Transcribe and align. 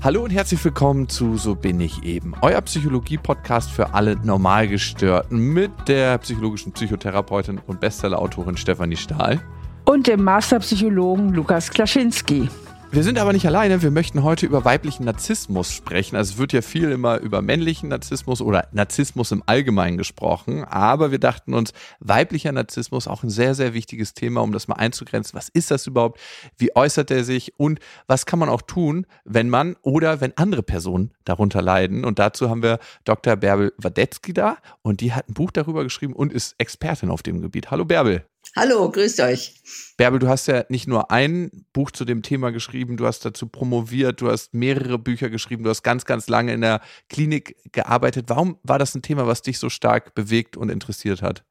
Hallo 0.00 0.22
und 0.22 0.30
herzlich 0.30 0.64
willkommen 0.64 1.08
zu 1.08 1.36
So 1.36 1.56
bin 1.56 1.80
ich 1.80 2.04
eben, 2.04 2.32
euer 2.40 2.60
Psychologie-Podcast 2.60 3.68
für 3.68 3.94
alle 3.94 4.14
Normalgestörten 4.14 5.36
mit 5.36 5.72
der 5.88 6.18
psychologischen 6.18 6.70
Psychotherapeutin 6.70 7.60
und 7.66 7.80
Bestsellerautorin 7.80 8.56
Stefanie 8.56 8.96
Stahl. 8.96 9.40
Und 9.86 10.06
dem 10.06 10.22
Masterpsychologen 10.22 11.34
Lukas 11.34 11.70
Klaschinski. 11.70 12.48
Wir 12.90 13.04
sind 13.04 13.18
aber 13.18 13.34
nicht 13.34 13.46
alleine. 13.46 13.82
Wir 13.82 13.90
möchten 13.90 14.22
heute 14.22 14.46
über 14.46 14.64
weiblichen 14.64 15.04
Narzissmus 15.04 15.70
sprechen. 15.70 16.16
Also 16.16 16.32
es 16.32 16.38
wird 16.38 16.54
ja 16.54 16.62
viel 16.62 16.90
immer 16.90 17.18
über 17.18 17.42
männlichen 17.42 17.90
Narzissmus 17.90 18.40
oder 18.40 18.66
Narzissmus 18.72 19.30
im 19.30 19.42
Allgemeinen 19.44 19.98
gesprochen. 19.98 20.64
Aber 20.64 21.10
wir 21.10 21.18
dachten 21.18 21.52
uns, 21.52 21.74
weiblicher 22.00 22.50
Narzissmus 22.50 23.06
auch 23.06 23.22
ein 23.22 23.28
sehr, 23.28 23.54
sehr 23.54 23.74
wichtiges 23.74 24.14
Thema, 24.14 24.40
um 24.40 24.52
das 24.52 24.68
mal 24.68 24.76
einzugrenzen. 24.76 25.36
Was 25.36 25.50
ist 25.50 25.70
das 25.70 25.86
überhaupt? 25.86 26.18
Wie 26.56 26.74
äußert 26.74 27.10
er 27.10 27.24
sich? 27.24 27.52
Und 27.58 27.78
was 28.06 28.24
kann 28.24 28.38
man 28.38 28.48
auch 28.48 28.62
tun, 28.62 29.06
wenn 29.26 29.50
man 29.50 29.76
oder 29.82 30.22
wenn 30.22 30.34
andere 30.38 30.62
Personen 30.62 31.12
darunter 31.24 31.60
leiden? 31.60 32.06
Und 32.06 32.18
dazu 32.18 32.48
haben 32.48 32.62
wir 32.62 32.78
Dr. 33.04 33.36
Bärbel 33.36 33.74
Wadetzky 33.76 34.32
da. 34.32 34.56
Und 34.80 35.02
die 35.02 35.12
hat 35.12 35.28
ein 35.28 35.34
Buch 35.34 35.50
darüber 35.50 35.84
geschrieben 35.84 36.14
und 36.14 36.32
ist 36.32 36.54
Expertin 36.56 37.10
auf 37.10 37.22
dem 37.22 37.42
Gebiet. 37.42 37.70
Hallo 37.70 37.84
Bärbel. 37.84 38.24
Hallo, 38.56 38.90
grüßt 38.90 39.20
euch. 39.20 39.54
Bärbel, 39.96 40.18
du 40.18 40.28
hast 40.28 40.46
ja 40.46 40.64
nicht 40.68 40.86
nur 40.86 41.10
ein 41.10 41.66
Buch 41.72 41.90
zu 41.90 42.04
dem 42.04 42.22
Thema 42.22 42.50
geschrieben, 42.50 42.96
du 42.96 43.06
hast 43.06 43.24
dazu 43.24 43.46
promoviert, 43.46 44.20
du 44.20 44.30
hast 44.30 44.54
mehrere 44.54 44.98
Bücher 44.98 45.28
geschrieben, 45.28 45.64
du 45.64 45.70
hast 45.70 45.82
ganz, 45.82 46.04
ganz 46.04 46.28
lange 46.28 46.52
in 46.52 46.60
der 46.60 46.80
Klinik 47.08 47.56
gearbeitet. 47.72 48.26
Warum 48.28 48.58
war 48.62 48.78
das 48.78 48.94
ein 48.94 49.02
Thema, 49.02 49.26
was 49.26 49.42
dich 49.42 49.58
so 49.58 49.68
stark 49.68 50.14
bewegt 50.14 50.56
und 50.56 50.70
interessiert 50.70 51.22
hat? 51.22 51.44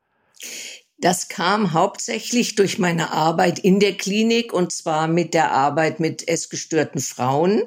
Das 1.00 1.28
kam 1.28 1.74
hauptsächlich 1.74 2.56
durch 2.56 2.80
meine 2.80 3.12
Arbeit 3.12 3.60
in 3.60 3.80
der 3.80 3.94
Klinik 3.94 4.52
und 4.52 4.72
zwar 4.72 5.08
mit 5.08 5.36
der 5.36 5.52
Arbeit 5.52 6.00
mit 6.00 6.28
essgestörten 6.28 7.02
Frauen. 7.02 7.62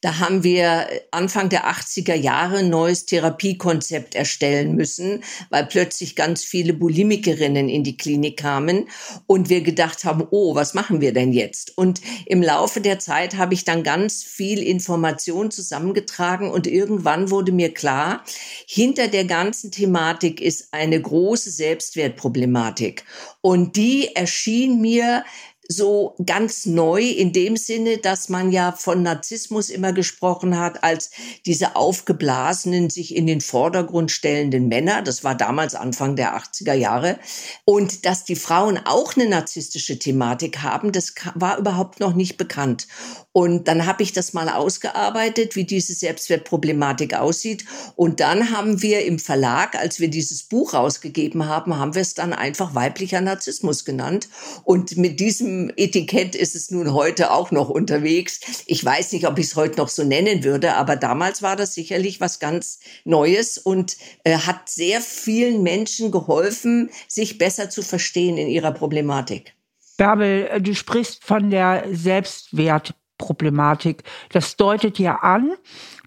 Da 0.00 0.20
haben 0.20 0.44
wir 0.44 0.86
Anfang 1.10 1.48
der 1.48 1.68
80er 1.68 2.14
Jahre 2.14 2.58
ein 2.58 2.70
neues 2.70 3.04
Therapiekonzept 3.04 4.14
erstellen 4.14 4.76
müssen, 4.76 5.24
weil 5.50 5.66
plötzlich 5.66 6.14
ganz 6.14 6.44
viele 6.44 6.72
Bulimikerinnen 6.72 7.68
in 7.68 7.82
die 7.82 7.96
Klinik 7.96 8.36
kamen 8.36 8.88
und 9.26 9.48
wir 9.48 9.62
gedacht 9.62 10.04
haben, 10.04 10.24
oh, 10.30 10.54
was 10.54 10.72
machen 10.72 11.00
wir 11.00 11.12
denn 11.12 11.32
jetzt? 11.32 11.76
Und 11.76 12.00
im 12.26 12.44
Laufe 12.44 12.80
der 12.80 13.00
Zeit 13.00 13.36
habe 13.36 13.54
ich 13.54 13.64
dann 13.64 13.82
ganz 13.82 14.22
viel 14.22 14.62
Information 14.62 15.50
zusammengetragen 15.50 16.48
und 16.48 16.68
irgendwann 16.68 17.32
wurde 17.32 17.50
mir 17.50 17.74
klar, 17.74 18.22
hinter 18.68 19.08
der 19.08 19.24
ganzen 19.24 19.72
Thematik 19.72 20.40
ist 20.40 20.68
eine 20.72 21.02
große 21.02 21.50
Selbstwertproblematik. 21.50 22.67
Thematik. 22.68 23.04
Und 23.40 23.76
die 23.76 24.14
erschien 24.14 24.80
mir 24.80 25.24
so 25.70 26.16
ganz 26.24 26.64
neu 26.64 27.02
in 27.02 27.34
dem 27.34 27.58
Sinne, 27.58 27.98
dass 27.98 28.30
man 28.30 28.50
ja 28.50 28.72
von 28.72 29.02
Narzissmus 29.02 29.68
immer 29.68 29.92
gesprochen 29.92 30.58
hat 30.58 30.82
als 30.82 31.10
diese 31.44 31.76
aufgeblasenen, 31.76 32.88
sich 32.88 33.14
in 33.14 33.26
den 33.26 33.42
Vordergrund 33.42 34.10
stellenden 34.10 34.68
Männer. 34.68 35.02
Das 35.02 35.24
war 35.24 35.34
damals 35.34 35.74
Anfang 35.74 36.16
der 36.16 36.34
80er 36.38 36.72
Jahre. 36.72 37.18
Und 37.66 38.06
dass 38.06 38.24
die 38.24 38.36
Frauen 38.36 38.80
auch 38.82 39.14
eine 39.14 39.28
narzisstische 39.28 39.98
Thematik 39.98 40.62
haben, 40.62 40.90
das 40.90 41.12
war 41.34 41.58
überhaupt 41.58 42.00
noch 42.00 42.14
nicht 42.14 42.38
bekannt. 42.38 42.88
Und 43.32 43.68
dann 43.68 43.86
habe 43.86 44.02
ich 44.02 44.12
das 44.12 44.32
mal 44.32 44.48
ausgearbeitet, 44.48 45.54
wie 45.54 45.64
diese 45.64 45.92
Selbstwertproblematik 45.92 47.14
aussieht. 47.14 47.64
Und 47.94 48.20
dann 48.20 48.50
haben 48.50 48.82
wir 48.82 49.04
im 49.04 49.18
Verlag, 49.18 49.74
als 49.76 50.00
wir 50.00 50.08
dieses 50.08 50.42
Buch 50.42 50.74
rausgegeben 50.74 51.46
haben, 51.46 51.76
haben 51.78 51.94
wir 51.94 52.02
es 52.02 52.14
dann 52.14 52.32
einfach 52.32 52.74
weiblicher 52.74 53.20
Narzissmus 53.20 53.84
genannt. 53.84 54.28
Und 54.64 54.96
mit 54.96 55.20
diesem 55.20 55.70
Etikett 55.76 56.34
ist 56.34 56.56
es 56.56 56.70
nun 56.70 56.94
heute 56.94 57.30
auch 57.30 57.50
noch 57.50 57.68
unterwegs. 57.68 58.40
Ich 58.66 58.84
weiß 58.84 59.12
nicht, 59.12 59.26
ob 59.26 59.38
ich 59.38 59.46
es 59.46 59.56
heute 59.56 59.76
noch 59.76 59.88
so 59.88 60.04
nennen 60.04 60.42
würde, 60.42 60.74
aber 60.74 60.96
damals 60.96 61.42
war 61.42 61.54
das 61.54 61.74
sicherlich 61.74 62.20
was 62.20 62.40
ganz 62.40 62.80
Neues 63.04 63.58
und 63.58 63.96
äh, 64.24 64.38
hat 64.38 64.68
sehr 64.68 65.00
vielen 65.00 65.62
Menschen 65.62 66.10
geholfen, 66.10 66.90
sich 67.06 67.38
besser 67.38 67.68
zu 67.68 67.82
verstehen 67.82 68.38
in 68.38 68.48
ihrer 68.48 68.72
Problematik. 68.72 69.54
Bärbel, 69.98 70.48
äh, 70.50 70.60
du 70.60 70.74
sprichst 70.74 71.24
von 71.24 71.50
der 71.50 71.84
Selbstwert 71.92 72.94
Problematik. 73.18 74.04
Das 74.32 74.56
deutet 74.56 74.98
ja 74.98 75.16
an, 75.16 75.52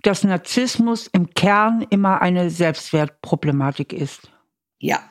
dass 0.02 0.24
Narzissmus 0.24 1.08
im 1.08 1.30
Kern 1.32 1.86
immer 1.90 2.22
eine 2.22 2.50
Selbstwertproblematik 2.50 3.94
ist. 3.94 4.32
Ja. 4.80 5.08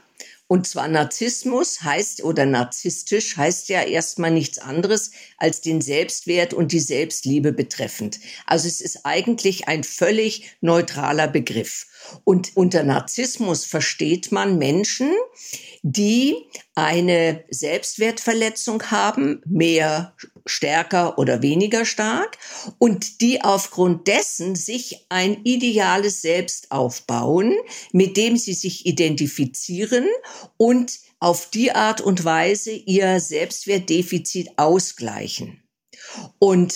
Und 0.48 0.66
zwar 0.66 0.88
Narzissmus 0.88 1.84
heißt 1.84 2.24
oder 2.24 2.44
narzisstisch 2.44 3.36
heißt 3.36 3.68
ja 3.68 3.82
erstmal 3.82 4.32
nichts 4.32 4.58
anderes 4.58 5.12
als 5.36 5.60
den 5.60 5.80
Selbstwert 5.80 6.52
und 6.52 6.72
die 6.72 6.80
Selbstliebe 6.80 7.52
betreffend. 7.52 8.18
Also 8.46 8.66
es 8.66 8.80
ist 8.80 9.06
eigentlich 9.06 9.68
ein 9.68 9.84
völlig 9.84 10.56
neutraler 10.60 11.28
Begriff. 11.28 11.86
Und 12.24 12.56
unter 12.56 12.82
Narzissmus 12.82 13.64
versteht 13.64 14.32
man 14.32 14.58
Menschen, 14.58 15.12
die 15.82 16.36
eine 16.74 17.44
Selbstwertverletzung 17.50 18.82
haben, 18.90 19.42
mehr, 19.46 20.14
stärker 20.46 21.18
oder 21.18 21.42
weniger 21.42 21.84
stark, 21.84 22.38
und 22.78 23.20
die 23.20 23.42
aufgrund 23.42 24.08
dessen 24.08 24.54
sich 24.54 25.06
ein 25.08 25.42
ideales 25.44 26.22
Selbst 26.22 26.70
aufbauen, 26.70 27.56
mit 27.92 28.16
dem 28.16 28.36
sie 28.36 28.54
sich 28.54 28.86
identifizieren 28.86 30.06
und 30.56 30.98
auf 31.18 31.50
die 31.50 31.72
Art 31.72 32.00
und 32.00 32.24
Weise 32.24 32.72
ihr 32.72 33.20
Selbstwertdefizit 33.20 34.58
ausgleichen. 34.58 35.62
Und 36.38 36.74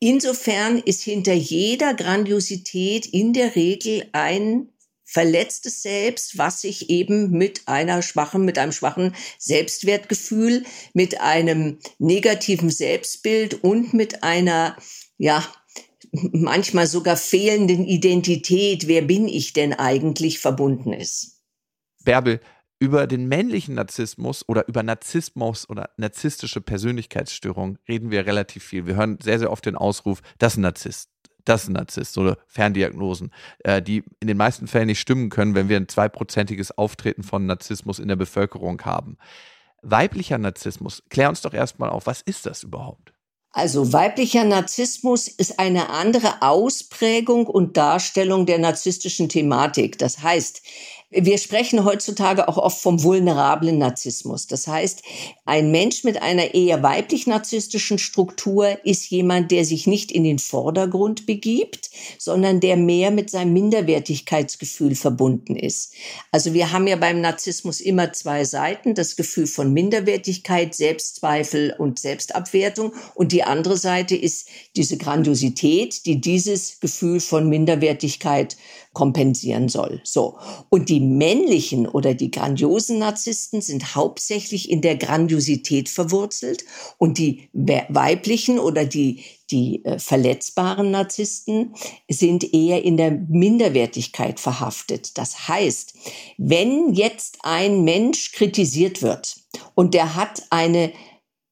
insofern 0.00 0.78
ist 0.78 1.02
hinter 1.02 1.32
jeder 1.32 1.94
Grandiosität 1.94 3.06
in 3.06 3.32
der 3.32 3.56
Regel 3.56 4.08
ein 4.12 4.68
verletztes 5.04 5.82
Selbst, 5.82 6.36
was 6.36 6.62
sich 6.62 6.90
eben 6.90 7.30
mit 7.30 7.62
einer 7.66 8.02
schwachen, 8.02 8.44
mit 8.44 8.58
einem 8.58 8.72
schwachen 8.72 9.14
Selbstwertgefühl, 9.38 10.64
mit 10.94 11.20
einem 11.20 11.78
negativen 11.98 12.70
Selbstbild 12.70 13.62
und 13.62 13.94
mit 13.94 14.24
einer, 14.24 14.76
ja, 15.16 15.46
manchmal 16.12 16.86
sogar 16.86 17.16
fehlenden 17.16 17.86
Identität, 17.86 18.88
wer 18.88 19.02
bin 19.02 19.28
ich 19.28 19.52
denn 19.52 19.72
eigentlich, 19.72 20.40
verbunden 20.40 20.92
ist. 20.92 21.42
Bärbel, 22.04 22.40
über 22.78 23.06
den 23.06 23.26
männlichen 23.28 23.74
Narzissmus 23.74 24.44
oder 24.48 24.68
über 24.68 24.82
Narzissmus 24.82 25.68
oder 25.68 25.90
narzisstische 25.96 26.60
Persönlichkeitsstörung 26.60 27.78
reden 27.88 28.10
wir 28.10 28.26
relativ 28.26 28.64
viel. 28.64 28.86
Wir 28.86 28.96
hören 28.96 29.18
sehr, 29.22 29.38
sehr 29.38 29.50
oft 29.50 29.64
den 29.64 29.76
Ausruf, 29.76 30.20
das 30.38 30.54
ist 30.54 30.58
ein 30.58 30.62
Narzisst 30.62 31.10
das 31.46 31.62
ist 31.62 31.68
ein 31.68 31.74
Narzisst 31.74 32.18
oder 32.18 32.38
Ferndiagnosen, 32.48 33.32
äh, 33.60 33.80
die 33.80 34.02
in 34.20 34.28
den 34.28 34.36
meisten 34.36 34.66
Fällen 34.66 34.88
nicht 34.88 35.00
stimmen 35.00 35.30
können, 35.30 35.54
wenn 35.54 35.68
wir 35.68 35.76
ein 35.76 35.88
zweiprozentiges 35.88 36.76
Auftreten 36.76 37.22
von 37.22 37.46
Narzissmus 37.46 37.98
in 37.98 38.08
der 38.08 38.16
Bevölkerung 38.16 38.82
haben. 38.82 39.16
Weiblicher 39.82 40.38
Narzissmus, 40.38 41.02
klär 41.08 41.28
uns 41.28 41.42
doch 41.42 41.54
erstmal 41.54 41.90
auf, 41.90 42.06
was 42.06 42.20
ist 42.20 42.46
das 42.46 42.64
überhaupt? 42.64 43.12
Also 43.52 43.94
weiblicher 43.94 44.44
Narzissmus 44.44 45.28
ist 45.28 45.58
eine 45.58 45.88
andere 45.88 46.42
Ausprägung 46.42 47.46
und 47.46 47.78
Darstellung 47.78 48.44
der 48.44 48.58
narzisstischen 48.58 49.30
Thematik. 49.30 49.96
Das 49.96 50.22
heißt, 50.22 50.60
wir 51.10 51.38
sprechen 51.38 51.84
heutzutage 51.84 52.48
auch 52.48 52.58
oft 52.58 52.80
vom 52.82 53.04
vulnerablen 53.04 53.78
Narzissmus. 53.78 54.48
Das 54.48 54.66
heißt, 54.66 55.02
ein 55.44 55.70
Mensch 55.70 56.02
mit 56.02 56.20
einer 56.20 56.54
eher 56.54 56.82
weiblich-narzisstischen 56.82 57.98
Struktur 57.98 58.84
ist 58.84 59.08
jemand, 59.08 59.52
der 59.52 59.64
sich 59.64 59.86
nicht 59.86 60.10
in 60.10 60.24
den 60.24 60.40
Vordergrund 60.40 61.24
begibt, 61.24 61.90
sondern 62.18 62.58
der 62.58 62.76
mehr 62.76 63.12
mit 63.12 63.30
seinem 63.30 63.52
Minderwertigkeitsgefühl 63.52 64.96
verbunden 64.96 65.54
ist. 65.54 65.94
Also 66.32 66.54
wir 66.54 66.72
haben 66.72 66.88
ja 66.88 66.96
beim 66.96 67.20
Narzissmus 67.20 67.80
immer 67.80 68.12
zwei 68.12 68.44
Seiten, 68.44 68.96
das 68.96 69.14
Gefühl 69.14 69.46
von 69.46 69.72
Minderwertigkeit, 69.72 70.74
Selbstzweifel 70.74 71.72
und 71.78 72.00
Selbstabwertung. 72.00 72.92
Und 73.14 73.30
die 73.30 73.44
andere 73.44 73.76
Seite 73.76 74.16
ist 74.16 74.48
diese 74.74 74.96
Grandiosität, 74.96 76.04
die 76.04 76.20
dieses 76.20 76.80
Gefühl 76.80 77.20
von 77.20 77.48
Minderwertigkeit 77.48 78.56
kompensieren 78.96 79.68
soll. 79.68 80.00
So. 80.04 80.38
Und 80.70 80.88
die 80.88 81.00
männlichen 81.00 81.86
oder 81.86 82.14
die 82.14 82.30
grandiosen 82.30 82.98
Narzissten 82.98 83.60
sind 83.60 83.94
hauptsächlich 83.94 84.70
in 84.70 84.80
der 84.80 84.96
Grandiosität 84.96 85.90
verwurzelt 85.90 86.64
und 86.96 87.18
die 87.18 87.50
weiblichen 87.52 88.58
oder 88.58 88.86
die 88.86 89.22
die 89.50 89.84
äh, 89.84 89.98
verletzbaren 90.00 90.90
Narzissten 90.90 91.74
sind 92.08 92.52
eher 92.52 92.82
in 92.82 92.96
der 92.96 93.12
Minderwertigkeit 93.12 94.40
verhaftet. 94.40 95.18
Das 95.18 95.46
heißt, 95.46 95.94
wenn 96.38 96.94
jetzt 96.94 97.38
ein 97.42 97.84
Mensch 97.84 98.32
kritisiert 98.32 99.02
wird 99.02 99.36
und 99.74 99.94
der 99.94 100.16
hat 100.16 100.42
eine 100.50 100.92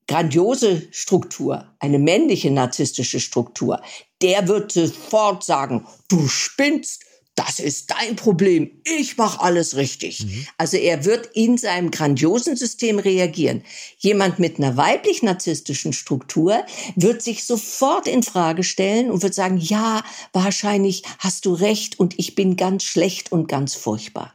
grandiose 0.09 0.89
Struktur, 0.91 1.67
eine 1.79 1.99
männliche 1.99 2.51
narzisstische 2.51 3.21
Struktur, 3.21 3.81
der 4.23 4.49
wird 4.49 4.73
sofort 4.73 5.45
sagen, 5.45 5.87
du 6.09 6.27
spinnst, 6.27 7.05
das 7.35 7.59
ist 7.59 7.91
dein 7.91 8.17
Problem, 8.17 8.71
ich 8.85 9.17
mache 9.17 9.41
alles 9.41 9.77
richtig. 9.77 10.25
Mhm. 10.25 10.47
Also 10.57 10.77
er 10.77 11.05
wird 11.05 11.31
in 11.35 11.59
seinem 11.59 11.91
grandiosen 11.91 12.57
System 12.57 12.99
reagieren. 12.99 13.65
Jemand 13.99 14.39
mit 14.39 14.59
einer 14.59 14.77
weiblich-narzisstischen 14.77 15.93
Struktur 15.93 16.65
wird 16.95 17.23
sich 17.23 17.45
sofort 17.45 18.07
in 18.07 18.23
Frage 18.23 18.63
stellen 18.63 19.11
und 19.11 19.23
wird 19.23 19.35
sagen, 19.35 19.59
ja, 19.59 20.05
wahrscheinlich 20.33 21.03
hast 21.19 21.47
du 21.47 21.55
recht 21.55 21.99
und 21.99 22.19
ich 22.19 22.35
bin 22.35 22.57
ganz 22.57 22.85
schlecht 22.85 23.33
und 23.33 23.49
ganz 23.49 23.75
furchtbar. 23.75 24.34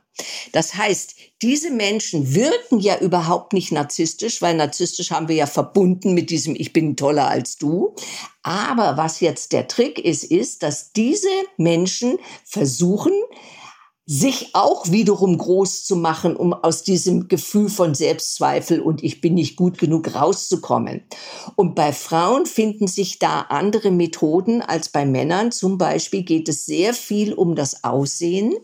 Das 0.52 0.76
heißt, 0.76 1.16
diese 1.42 1.72
Menschen 1.72 2.36
wirken 2.36 2.80
ja 2.80 2.98
überhaupt 3.00 3.54
nicht 3.54 3.72
narzisstisch, 3.72 4.42
weil 4.42 4.56
narzisstisch 4.56 5.12
haben 5.12 5.28
wir 5.28 5.36
ja 5.36 5.48
verbunden 5.48 6.14
mit 6.14 6.30
diesem 6.30 6.56
Ich 6.56 6.74
bin 6.74 6.98
toller 6.98 7.28
als 7.28 7.58
du. 7.58 7.96
Aber 8.44 8.98
was 8.98 9.20
jetzt 9.20 9.54
der 9.54 9.68
Trick 9.68 10.00
ist, 10.00 10.24
ist, 10.24 10.64
dass 10.64 10.92
diese 10.92 11.30
Menschen 11.58 12.18
versuchen, 12.44 13.14
sich 14.12 14.56
auch 14.56 14.90
wiederum 14.90 15.38
groß 15.38 15.84
zu 15.84 15.96
machen, 15.96 16.36
um 16.36 16.52
aus 16.52 16.82
diesem 16.82 17.28
Gefühl 17.28 17.70
von 17.70 17.94
Selbstzweifel 17.94 18.82
und 18.82 19.04
ich 19.04 19.22
bin 19.22 19.36
nicht 19.36 19.56
gut 19.56 19.78
genug 19.78 20.16
rauszukommen. 20.16 21.04
Und 21.56 21.76
bei 21.76 21.94
Frauen 21.94 22.48
finden 22.48 22.88
sich 22.88 23.20
da 23.20 23.42
andere 23.42 23.92
Methoden 23.92 24.64
als 24.64 24.90
bei 24.90 25.06
Männern. 25.06 25.52
Zum 25.52 25.78
Beispiel 25.78 26.24
geht 26.24 26.50
es 26.50 26.66
sehr 26.66 26.96
viel 26.96 27.34
um 27.34 27.54
das 27.54 27.84
Aussehen 27.84 28.56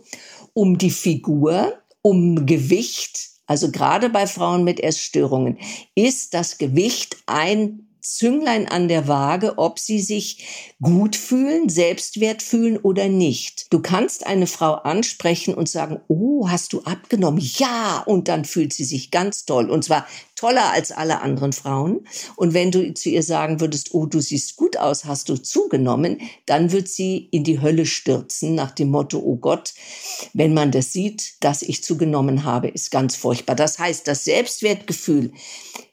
um 0.55 0.79
die 0.79 0.89
Figur, 0.89 1.73
um 2.01 2.47
Gewicht. 2.47 3.29
Also 3.45 3.69
gerade 3.69 4.09
bei 4.09 4.25
Frauen 4.25 4.63
mit 4.63 4.79
Essstörungen 4.79 5.59
ist 5.93 6.33
das 6.33 6.57
Gewicht 6.57 7.17
ein 7.27 7.85
Zünglein 8.05 8.67
an 8.67 8.87
der 8.87 9.07
Waage, 9.07 9.57
ob 9.57 9.79
sie 9.79 9.99
sich 9.99 10.75
gut 10.79 11.15
fühlen, 11.15 11.69
Selbstwert 11.69 12.43
fühlen 12.43 12.77
oder 12.77 13.09
nicht. 13.09 13.73
Du 13.73 13.79
kannst 13.81 14.27
eine 14.27 14.45
Frau 14.45 14.73
ansprechen 14.73 15.55
und 15.55 15.67
sagen, 15.67 15.99
oh, 16.07 16.47
hast 16.47 16.73
du 16.73 16.81
abgenommen? 16.83 17.41
Ja, 17.41 18.03
und 18.05 18.27
dann 18.27 18.45
fühlt 18.45 18.73
sie 18.73 18.83
sich 18.83 19.09
ganz 19.09 19.45
toll. 19.45 19.71
Und 19.71 19.83
zwar 19.83 20.07
toller 20.35 20.71
als 20.71 20.91
alle 20.91 21.21
anderen 21.21 21.53
Frauen. 21.53 22.07
Und 22.35 22.53
wenn 22.53 22.71
du 22.71 22.93
zu 22.93 23.09
ihr 23.09 23.23
sagen 23.23 23.59
würdest, 23.59 23.93
oh, 23.93 24.05
du 24.05 24.19
siehst 24.19 24.55
gut 24.55 24.77
aus, 24.77 25.05
hast 25.05 25.29
du 25.29 25.37
zugenommen, 25.37 26.21
dann 26.45 26.71
wird 26.71 26.87
sie 26.87 27.29
in 27.31 27.43
die 27.43 27.61
Hölle 27.61 27.85
stürzen 27.85 28.55
nach 28.55 28.71
dem 28.71 28.89
Motto, 28.89 29.19
oh 29.19 29.37
Gott, 29.37 29.73
wenn 30.33 30.53
man 30.53 30.71
das 30.71 30.93
sieht, 30.93 31.43
dass 31.43 31.61
ich 31.61 31.83
zugenommen 31.83 32.43
habe, 32.43 32.67
ist 32.67 32.91
ganz 32.91 33.15
furchtbar. 33.15 33.55
Das 33.55 33.79
heißt, 33.79 34.07
das 34.07 34.25
Selbstwertgefühl 34.25 35.31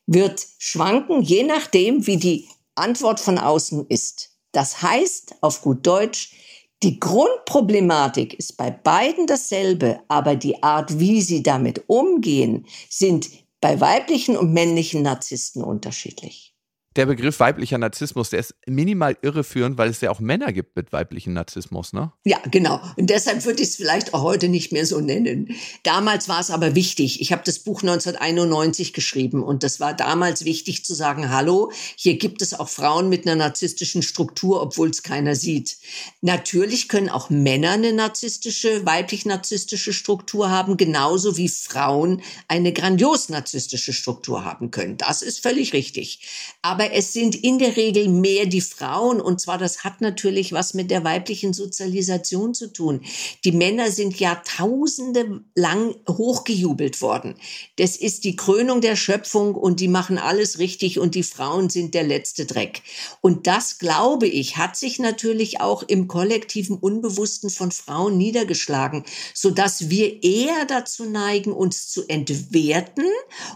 wird 0.07 0.47
schwanken, 0.59 1.23
je 1.23 1.45
nachdem, 1.45 2.07
wie 2.07 2.17
die 2.17 2.49
Antwort 2.75 3.21
von 3.21 3.39
außen 3.39 3.87
ist. 3.89 4.31
Das 4.53 4.83
heißt, 4.83 5.37
auf 5.41 5.63
gut 5.63 5.87
Deutsch, 5.87 6.35
die 6.83 6.99
Grundproblematik 6.99 8.35
ist 8.35 8.57
bei 8.57 8.71
beiden 8.71 9.29
dasselbe, 9.29 10.01
aber 10.09 10.35
die 10.35 10.65
Art, 10.65 10.99
wie 10.99 11.23
sie 11.23 11.43
damit 11.43 11.85
umgehen, 11.87 12.67
sind 12.91 13.31
bei 13.63 13.81
weiblichen 13.81 14.37
und 14.37 14.53
männlichen 14.53 15.03
Narzissten 15.03 15.65
unterschiedlich 15.65 16.52
der 16.97 17.07
Begriff 17.07 17.41
weiblicher 17.41 17.79
Narzissmus, 17.79 18.31
der 18.31 18.41
ist 18.41 18.55
minimal 18.67 19.17
irreführend, 19.23 19.79
weil 19.79 19.91
es 19.91 20.01
ja 20.01 20.11
auch 20.11 20.21
Männer 20.21 20.53
gibt 20.53 20.77
mit 20.77 20.93
weiblichem 20.93 21.33
Narzissmus, 21.33 21.93
ne? 21.93 22.13
Ja, 22.25 22.39
genau. 22.51 22.81
Und 22.97 23.09
deshalb 23.11 23.45
würde 23.45 23.63
ich 23.63 23.71
es 23.71 23.77
vielleicht 23.77 24.15
auch 24.15 24.23
heute 24.23 24.49
nicht 24.49 24.73
mehr 24.73 24.87
so 24.87 25.01
nennen. 25.01 25.55
Damals 25.83 26.29
war 26.29 26.41
es 26.41 26.51
aber 26.51 26.75
wichtig. 26.75 27.21
Ich 27.21 27.33
habe 27.33 27.43
das 27.45 27.61
Buch 27.61 27.83
1991 27.83 28.93
geschrieben 28.93 29.43
und 29.43 29.63
das 29.63 29.81
war 29.81 29.95
damals 29.95 30.45
wichtig 30.45 30.85
zu 30.85 30.95
sagen, 30.95 31.31
hallo, 31.31 31.73
hier 31.97 32.19
gibt 32.19 32.43
es 32.43 32.59
auch 32.59 32.69
Frauen 32.69 33.09
mit 33.09 33.27
einer 33.27 33.37
narzisstischen 33.37 34.03
Struktur, 34.03 34.61
obwohl 34.63 34.91
es 34.91 35.03
keiner 35.03 35.35
sieht. 35.35 35.79
Natürlich 36.21 36.89
können 36.89 37.09
auch 37.09 37.31
Männer 37.31 37.73
eine 37.73 37.93
narzisstische, 37.93 38.85
weiblich-narzisstische 38.85 39.93
Struktur 39.93 40.51
haben, 40.51 40.77
genauso 40.77 41.37
wie 41.37 41.49
Frauen 41.49 42.23
eine 42.49 42.73
grandios 42.73 43.29
narzisstische 43.29 43.93
Struktur 43.93 44.45
haben 44.45 44.71
können. 44.71 44.97
Das 44.99 45.23
ist 45.23 45.43
völlig 45.43 45.73
richtig. 45.73 46.21
Aber 46.63 46.82
aber 46.83 46.95
es 46.95 47.13
sind 47.13 47.37
in 47.37 47.59
der 47.59 47.77
Regel 47.77 48.09
mehr 48.09 48.47
die 48.47 48.61
Frauen. 48.61 49.21
Und 49.21 49.41
zwar, 49.41 49.59
das 49.59 49.85
hat 49.85 50.01
natürlich 50.01 50.53
was 50.53 50.75
mit 50.75 50.91
der 50.91 51.05
weiblichen 51.05 51.53
Sozialisation 51.53 52.55
zu 52.55 52.73
tun. 52.73 53.03
Die 53.45 53.53
Männer 53.53 53.91
sind 53.91 54.19
Jahrtausende 54.19 55.45
lang 55.55 55.95
hochgejubelt 56.09 57.01
worden. 57.01 57.35
Das 57.77 57.97
ist 57.97 58.25
die 58.25 58.37
Krönung 58.37 58.81
der 58.81 58.97
Schöpfung 58.97 59.55
und 59.55 59.79
die 59.79 59.89
machen 59.89 60.19
alles 60.19 60.59
richtig 60.59 60.99
und 60.99 61.15
die 61.15 61.23
Frauen 61.23 61.71
sind 61.71 61.95
der 61.95 62.03
letzte 62.03 62.47
Dreck. 62.47 62.83
Und 63.21 63.47
das, 63.47 63.79
glaube 63.79 64.27
ich, 64.27 64.57
hat 64.57 64.77
sich 64.77 64.99
natürlich 64.99 65.61
auch 65.61 65.83
im 65.85 66.09
kollektiven 66.09 66.77
Unbewussten 66.77 67.51
von 67.51 67.71
Frauen 67.71 68.17
niedergeschlagen, 68.17 69.05
sodass 69.35 69.89
wir 69.89 70.23
eher 70.25 70.65
dazu 70.67 71.05
neigen, 71.05 71.53
uns 71.53 71.89
zu 71.89 72.09
entwerten 72.09 73.07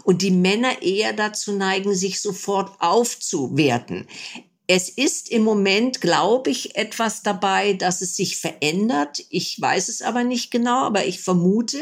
und 0.03 0.21
die 0.21 0.31
Männer 0.31 0.81
eher 0.81 1.11
dazu 1.13 1.51
neigen, 1.51 1.93
sich 1.93 2.21
sofort 2.21 2.71
auf 2.79 3.16
aufzuwerten. 3.17 4.07
Es 4.69 4.89
ist 4.89 5.29
im 5.29 5.43
Moment, 5.43 6.01
glaube 6.01 6.49
ich, 6.49 6.75
etwas 6.75 7.23
dabei, 7.23 7.71
dass 7.71 8.01
es 8.01 8.17
sich 8.17 8.35
verändert. 8.37 9.23
Ich 9.29 9.59
weiß 9.61 9.87
es 9.87 10.01
aber 10.01 10.25
nicht 10.25 10.51
genau, 10.51 10.83
aber 10.83 11.05
ich 11.05 11.21
vermute. 11.21 11.79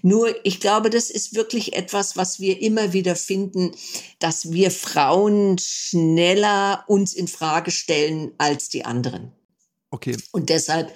Nur, 0.00 0.34
ich 0.42 0.58
glaube, 0.58 0.88
das 0.88 1.10
ist 1.10 1.34
wirklich 1.34 1.74
etwas, 1.74 2.16
was 2.16 2.40
wir 2.40 2.62
immer 2.62 2.94
wieder 2.94 3.16
finden, 3.16 3.72
dass 4.18 4.50
wir 4.50 4.70
Frauen 4.70 5.58
schneller 5.58 6.84
uns 6.86 7.12
in 7.12 7.28
Frage 7.28 7.70
stellen 7.70 8.32
als 8.38 8.70
die 8.70 8.86
anderen. 8.86 9.32
Okay. 9.90 10.16
Und 10.32 10.48
deshalb 10.48 10.90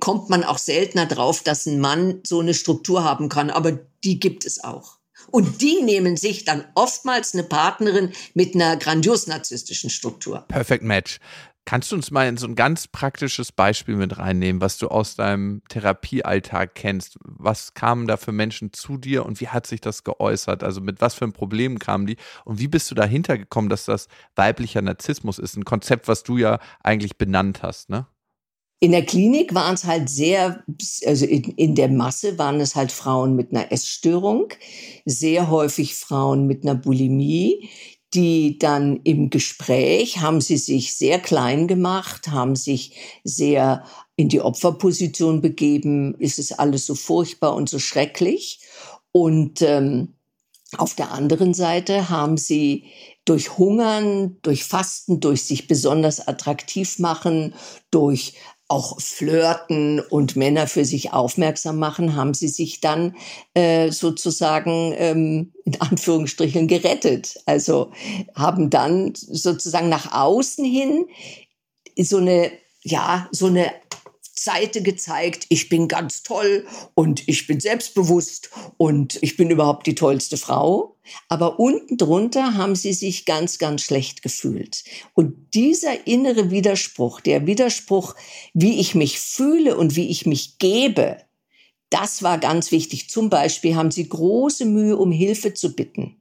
kommt 0.00 0.28
man 0.28 0.44
auch 0.44 0.58
seltener 0.58 1.06
drauf, 1.06 1.42
dass 1.42 1.64
ein 1.64 1.80
Mann 1.80 2.20
so 2.24 2.40
eine 2.40 2.52
Struktur 2.52 3.02
haben 3.04 3.30
kann, 3.30 3.48
aber 3.48 3.72
die 4.04 4.20
gibt 4.20 4.44
es 4.44 4.62
auch. 4.62 4.98
Und 5.34 5.62
die 5.62 5.82
nehmen 5.82 6.16
sich 6.16 6.44
dann 6.44 6.64
oftmals 6.76 7.34
eine 7.34 7.42
Partnerin 7.42 8.12
mit 8.34 8.54
einer 8.54 8.76
grandios 8.76 9.26
narzisstischen 9.26 9.90
Struktur. 9.90 10.44
Perfect 10.46 10.84
Match. 10.84 11.18
Kannst 11.64 11.90
du 11.90 11.96
uns 11.96 12.12
mal 12.12 12.28
in 12.28 12.36
so 12.36 12.46
ein 12.46 12.54
ganz 12.54 12.86
praktisches 12.86 13.50
Beispiel 13.50 13.96
mit 13.96 14.16
reinnehmen, 14.16 14.62
was 14.62 14.78
du 14.78 14.86
aus 14.86 15.16
deinem 15.16 15.62
Therapiealltag 15.70 16.76
kennst? 16.76 17.18
Was 17.24 17.74
kamen 17.74 18.06
da 18.06 18.16
für 18.16 18.30
Menschen 18.30 18.72
zu 18.72 18.96
dir 18.96 19.26
und 19.26 19.40
wie 19.40 19.48
hat 19.48 19.66
sich 19.66 19.80
das 19.80 20.04
geäußert? 20.04 20.62
Also 20.62 20.80
mit 20.80 21.00
was 21.00 21.14
für 21.14 21.28
Problemen 21.32 21.80
kamen 21.80 22.06
die 22.06 22.16
und 22.44 22.60
wie 22.60 22.68
bist 22.68 22.88
du 22.92 22.94
dahinter 22.94 23.36
gekommen, 23.36 23.70
dass 23.70 23.86
das 23.86 24.06
weiblicher 24.36 24.82
Narzissmus 24.82 25.40
ist? 25.40 25.56
Ein 25.56 25.64
Konzept, 25.64 26.06
was 26.06 26.22
du 26.22 26.36
ja 26.36 26.60
eigentlich 26.84 27.18
benannt 27.18 27.64
hast, 27.64 27.90
ne? 27.90 28.06
In 28.80 28.92
der 28.92 29.06
Klinik 29.06 29.54
waren 29.54 29.74
es 29.74 29.84
halt 29.84 30.10
sehr, 30.10 30.62
also 31.06 31.24
in, 31.24 31.44
in, 31.52 31.74
der 31.74 31.88
Masse 31.88 32.38
waren 32.38 32.60
es 32.60 32.74
halt 32.74 32.92
Frauen 32.92 33.34
mit 33.34 33.50
einer 33.50 33.72
Essstörung, 33.72 34.52
sehr 35.06 35.48
häufig 35.48 35.94
Frauen 35.94 36.46
mit 36.46 36.64
einer 36.64 36.74
Bulimie, 36.74 37.70
die 38.12 38.58
dann 38.58 39.00
im 39.02 39.30
Gespräch 39.30 40.20
haben 40.20 40.40
sie 40.40 40.56
sich 40.56 40.96
sehr 40.96 41.18
klein 41.18 41.66
gemacht, 41.66 42.28
haben 42.28 42.56
sich 42.56 42.96
sehr 43.24 43.84
in 44.16 44.28
die 44.28 44.40
Opferposition 44.40 45.40
begeben, 45.40 46.14
ist 46.18 46.38
es 46.38 46.52
alles 46.52 46.86
so 46.86 46.94
furchtbar 46.94 47.54
und 47.54 47.68
so 47.68 47.78
schrecklich. 47.78 48.60
Und 49.10 49.62
ähm, 49.62 50.14
auf 50.76 50.94
der 50.94 51.12
anderen 51.12 51.54
Seite 51.54 52.08
haben 52.08 52.36
sie 52.36 52.84
durch 53.24 53.58
Hungern, 53.58 54.36
durch 54.42 54.64
Fasten, 54.64 55.20
durch 55.20 55.42
sich 55.44 55.66
besonders 55.66 56.26
attraktiv 56.26 56.98
machen, 56.98 57.54
durch 57.90 58.34
auch 58.74 59.00
flirten 59.00 60.00
und 60.00 60.34
Männer 60.34 60.66
für 60.66 60.84
sich 60.84 61.12
aufmerksam 61.12 61.78
machen, 61.78 62.16
haben 62.16 62.34
sie 62.34 62.48
sich 62.48 62.80
dann 62.80 63.14
äh, 63.54 63.92
sozusagen 63.92 64.92
ähm, 64.96 65.52
in 65.64 65.80
Anführungsstrichen 65.80 66.66
gerettet. 66.66 67.40
Also 67.46 67.92
haben 68.34 68.70
dann 68.70 69.12
sozusagen 69.14 69.88
nach 69.88 70.12
außen 70.12 70.64
hin 70.64 71.06
so 71.96 72.16
eine 72.16 72.50
ja 72.82 73.28
so 73.30 73.46
eine 73.46 73.70
Seite 74.34 74.82
gezeigt, 74.82 75.46
ich 75.48 75.68
bin 75.68 75.86
ganz 75.86 76.24
toll 76.24 76.66
und 76.94 77.26
ich 77.28 77.46
bin 77.46 77.60
selbstbewusst 77.60 78.50
und 78.76 79.18
ich 79.22 79.36
bin 79.36 79.48
überhaupt 79.50 79.86
die 79.86 79.94
tollste 79.94 80.36
Frau. 80.36 80.96
Aber 81.28 81.60
unten 81.60 81.96
drunter 81.96 82.54
haben 82.54 82.74
sie 82.74 82.94
sich 82.94 83.26
ganz, 83.26 83.58
ganz 83.58 83.82
schlecht 83.82 84.22
gefühlt. 84.22 84.84
Und 85.14 85.54
dieser 85.54 86.06
innere 86.06 86.50
Widerspruch, 86.50 87.20
der 87.20 87.46
Widerspruch, 87.46 88.14
wie 88.54 88.80
ich 88.80 88.94
mich 88.94 89.20
fühle 89.20 89.76
und 89.76 89.96
wie 89.96 90.08
ich 90.08 90.26
mich 90.26 90.58
gebe, 90.58 91.18
das 91.90 92.22
war 92.24 92.38
ganz 92.38 92.72
wichtig. 92.72 93.08
Zum 93.10 93.30
Beispiel 93.30 93.76
haben 93.76 93.92
sie 93.92 94.08
große 94.08 94.64
Mühe, 94.64 94.96
um 94.96 95.12
Hilfe 95.12 95.54
zu 95.54 95.76
bitten. 95.76 96.20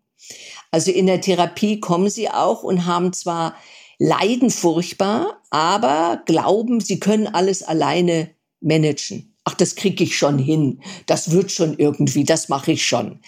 Also 0.69 0.91
in 0.91 1.07
der 1.07 1.21
Therapie 1.21 1.79
kommen 1.79 2.09
sie 2.09 2.29
auch 2.29 2.63
und 2.63 2.85
haben 2.85 3.11
zwar 3.13 3.55
leiden 4.03 4.49
furchtbar, 4.49 5.41
aber 5.49 6.23
glauben, 6.25 6.81
sie 6.81 6.99
können 6.99 7.25
alles 7.25 7.63
alleine 7.63 8.31
managen. 8.59 9.33
Ach, 9.45 9.53
das 9.53 9.75
kriege 9.75 10.03
ich 10.03 10.17
schon 10.17 10.37
hin. 10.37 10.81
Das 11.05 11.31
wird 11.31 11.51
schon 11.51 11.77
irgendwie, 11.77 12.25
das 12.25 12.49
mache 12.49 12.73
ich 12.73 12.85
schon. 12.85 13.21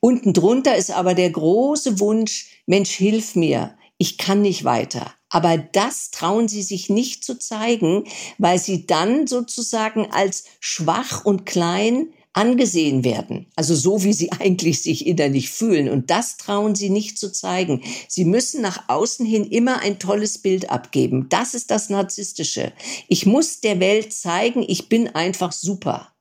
Unten 0.00 0.32
drunter 0.32 0.74
ist 0.74 0.90
aber 0.90 1.12
der 1.12 1.28
große 1.28 2.00
Wunsch, 2.00 2.62
Mensch, 2.66 2.92
hilf 2.92 3.36
mir. 3.36 3.76
ich 3.98 4.16
kann 4.16 4.40
nicht 4.40 4.64
weiter. 4.64 5.12
Aber 5.28 5.58
das 5.58 6.10
trauen 6.10 6.48
sie 6.48 6.62
sich 6.62 6.88
nicht 6.88 7.22
zu 7.24 7.38
zeigen, 7.38 8.04
weil 8.38 8.58
sie 8.58 8.86
dann 8.86 9.26
sozusagen 9.26 10.10
als 10.12 10.44
schwach 10.60 11.24
und 11.24 11.44
klein 11.44 12.08
angesehen 12.32 13.04
werden. 13.04 13.46
Also 13.56 13.74
so, 13.74 14.04
wie 14.04 14.12
sie 14.12 14.32
eigentlich 14.40 14.82
sich 14.82 15.06
innerlich 15.06 15.50
fühlen. 15.50 15.88
Und 15.88 16.10
das 16.10 16.36
trauen 16.36 16.74
sie 16.74 16.90
nicht 16.90 17.18
zu 17.18 17.30
zeigen. 17.30 17.82
Sie 18.08 18.24
müssen 18.24 18.62
nach 18.62 18.88
außen 18.88 19.26
hin 19.26 19.44
immer 19.44 19.80
ein 19.80 19.98
tolles 19.98 20.38
Bild 20.38 20.70
abgeben. 20.70 21.26
Das 21.28 21.54
ist 21.54 21.70
das 21.70 21.90
Narzisstische. 21.90 22.72
Ich 23.08 23.26
muss 23.26 23.60
der 23.60 23.80
Welt 23.80 24.12
zeigen, 24.12 24.64
ich 24.66 24.88
bin 24.88 25.08
einfach 25.08 25.52
super. 25.52 26.12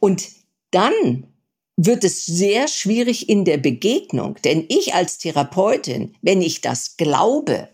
Und 0.00 0.28
dann 0.70 1.26
wird 1.76 2.02
es 2.04 2.26
sehr 2.26 2.66
schwierig 2.66 3.28
in 3.28 3.44
der 3.44 3.56
Begegnung. 3.56 4.36
Denn 4.44 4.66
ich 4.68 4.94
als 4.94 5.18
Therapeutin, 5.18 6.16
wenn 6.22 6.42
ich 6.42 6.60
das 6.60 6.96
glaube, 6.96 7.68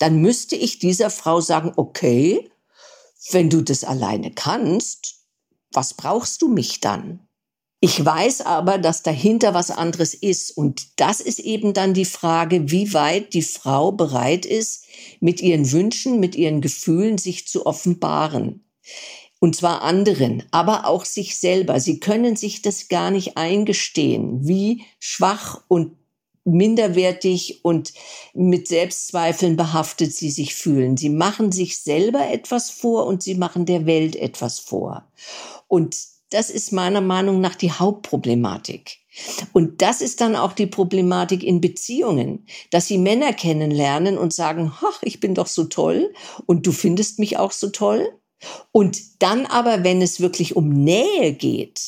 dann 0.00 0.20
müsste 0.20 0.56
ich 0.56 0.80
dieser 0.80 1.08
Frau 1.08 1.40
sagen, 1.40 1.72
okay, 1.76 2.50
wenn 3.30 3.48
du 3.48 3.62
das 3.62 3.84
alleine 3.84 4.32
kannst, 4.32 5.13
was 5.74 5.94
brauchst 5.94 6.42
du 6.42 6.48
mich 6.48 6.80
dann? 6.80 7.20
Ich 7.80 8.02
weiß 8.02 8.40
aber, 8.40 8.78
dass 8.78 9.02
dahinter 9.02 9.52
was 9.52 9.70
anderes 9.70 10.14
ist. 10.14 10.56
Und 10.56 10.98
das 10.98 11.20
ist 11.20 11.38
eben 11.38 11.74
dann 11.74 11.92
die 11.92 12.06
Frage, 12.06 12.70
wie 12.70 12.94
weit 12.94 13.34
die 13.34 13.42
Frau 13.42 13.92
bereit 13.92 14.46
ist, 14.46 14.86
mit 15.20 15.42
ihren 15.42 15.70
Wünschen, 15.70 16.18
mit 16.18 16.34
ihren 16.34 16.62
Gefühlen 16.62 17.18
sich 17.18 17.46
zu 17.46 17.66
offenbaren. 17.66 18.64
Und 19.38 19.54
zwar 19.56 19.82
anderen, 19.82 20.44
aber 20.50 20.86
auch 20.86 21.04
sich 21.04 21.36
selber. 21.36 21.78
Sie 21.78 22.00
können 22.00 22.36
sich 22.36 22.62
das 22.62 22.88
gar 22.88 23.10
nicht 23.10 23.36
eingestehen, 23.36 24.48
wie 24.48 24.84
schwach 24.98 25.62
und 25.68 25.98
minderwertig 26.44 27.64
und 27.64 27.92
mit 28.34 28.68
Selbstzweifeln 28.68 29.56
behaftet 29.56 30.14
sie 30.14 30.30
sich 30.30 30.54
fühlen. 30.54 30.96
Sie 30.96 31.08
machen 31.08 31.52
sich 31.52 31.78
selber 31.78 32.28
etwas 32.30 32.70
vor 32.70 33.06
und 33.06 33.22
sie 33.22 33.34
machen 33.34 33.66
der 33.66 33.86
Welt 33.86 34.16
etwas 34.16 34.58
vor. 34.58 35.10
Und 35.68 35.96
das 36.30 36.50
ist 36.50 36.72
meiner 36.72 37.00
Meinung 37.00 37.40
nach 37.40 37.54
die 37.54 37.72
Hauptproblematik. 37.72 38.98
Und 39.52 39.80
das 39.82 40.00
ist 40.00 40.20
dann 40.20 40.34
auch 40.34 40.52
die 40.52 40.66
Problematik 40.66 41.44
in 41.44 41.60
Beziehungen, 41.60 42.46
dass 42.70 42.88
sie 42.88 42.98
Männer 42.98 43.32
kennenlernen 43.32 44.18
und 44.18 44.32
sagen, 44.32 44.72
ach, 44.82 45.00
ich 45.02 45.20
bin 45.20 45.34
doch 45.34 45.46
so 45.46 45.64
toll 45.64 46.12
und 46.46 46.66
du 46.66 46.72
findest 46.72 47.20
mich 47.20 47.38
auch 47.38 47.52
so 47.52 47.68
toll. 47.68 48.08
Und 48.72 49.22
dann 49.22 49.46
aber, 49.46 49.84
wenn 49.84 50.02
es 50.02 50.20
wirklich 50.20 50.56
um 50.56 50.68
Nähe 50.68 51.32
geht 51.32 51.80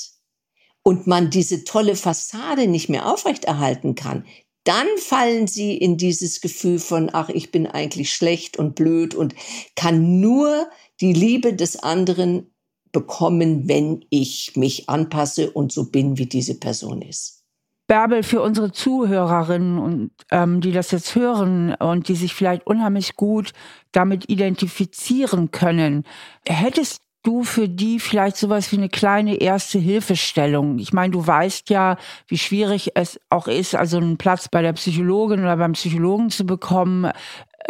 und 0.82 1.08
man 1.08 1.30
diese 1.30 1.64
tolle 1.64 1.96
Fassade 1.96 2.68
nicht 2.68 2.88
mehr 2.88 3.12
aufrechterhalten 3.12 3.96
kann, 3.96 4.24
dann 4.66 4.86
fallen 4.98 5.46
sie 5.46 5.76
in 5.76 5.96
dieses 5.96 6.40
Gefühl 6.40 6.78
von, 6.78 7.08
ach, 7.12 7.28
ich 7.28 7.52
bin 7.52 7.66
eigentlich 7.66 8.12
schlecht 8.12 8.58
und 8.58 8.74
blöd 8.74 9.14
und 9.14 9.34
kann 9.76 10.20
nur 10.20 10.68
die 11.00 11.12
Liebe 11.12 11.54
des 11.54 11.82
anderen 11.82 12.50
bekommen, 12.92 13.68
wenn 13.68 14.04
ich 14.10 14.56
mich 14.56 14.88
anpasse 14.88 15.50
und 15.50 15.70
so 15.70 15.90
bin, 15.90 16.18
wie 16.18 16.26
diese 16.26 16.58
Person 16.58 17.02
ist. 17.02 17.44
Bärbel, 17.86 18.24
für 18.24 18.42
unsere 18.42 18.72
Zuhörerinnen 18.72 19.78
und 19.78 20.10
ähm, 20.32 20.60
die 20.60 20.72
das 20.72 20.90
jetzt 20.90 21.14
hören 21.14 21.74
und 21.74 22.08
die 22.08 22.16
sich 22.16 22.34
vielleicht 22.34 22.66
unheimlich 22.66 23.14
gut 23.14 23.52
damit 23.92 24.28
identifizieren 24.28 25.52
können, 25.52 26.02
hättest 26.44 26.98
du 27.26 27.42
für 27.42 27.68
die 27.68 27.98
vielleicht 27.98 28.36
sowas 28.36 28.70
wie 28.70 28.76
eine 28.76 28.88
kleine 28.88 29.36
erste 29.36 29.78
Hilfestellung? 29.78 30.78
Ich 30.78 30.92
meine, 30.92 31.10
du 31.12 31.26
weißt 31.26 31.70
ja, 31.70 31.96
wie 32.28 32.38
schwierig 32.38 32.92
es 32.94 33.20
auch 33.30 33.48
ist, 33.48 33.74
also 33.74 33.96
einen 33.96 34.16
Platz 34.16 34.48
bei 34.48 34.62
der 34.62 34.72
Psychologin 34.74 35.40
oder 35.40 35.56
beim 35.56 35.72
Psychologen 35.72 36.30
zu 36.30 36.46
bekommen 36.46 37.10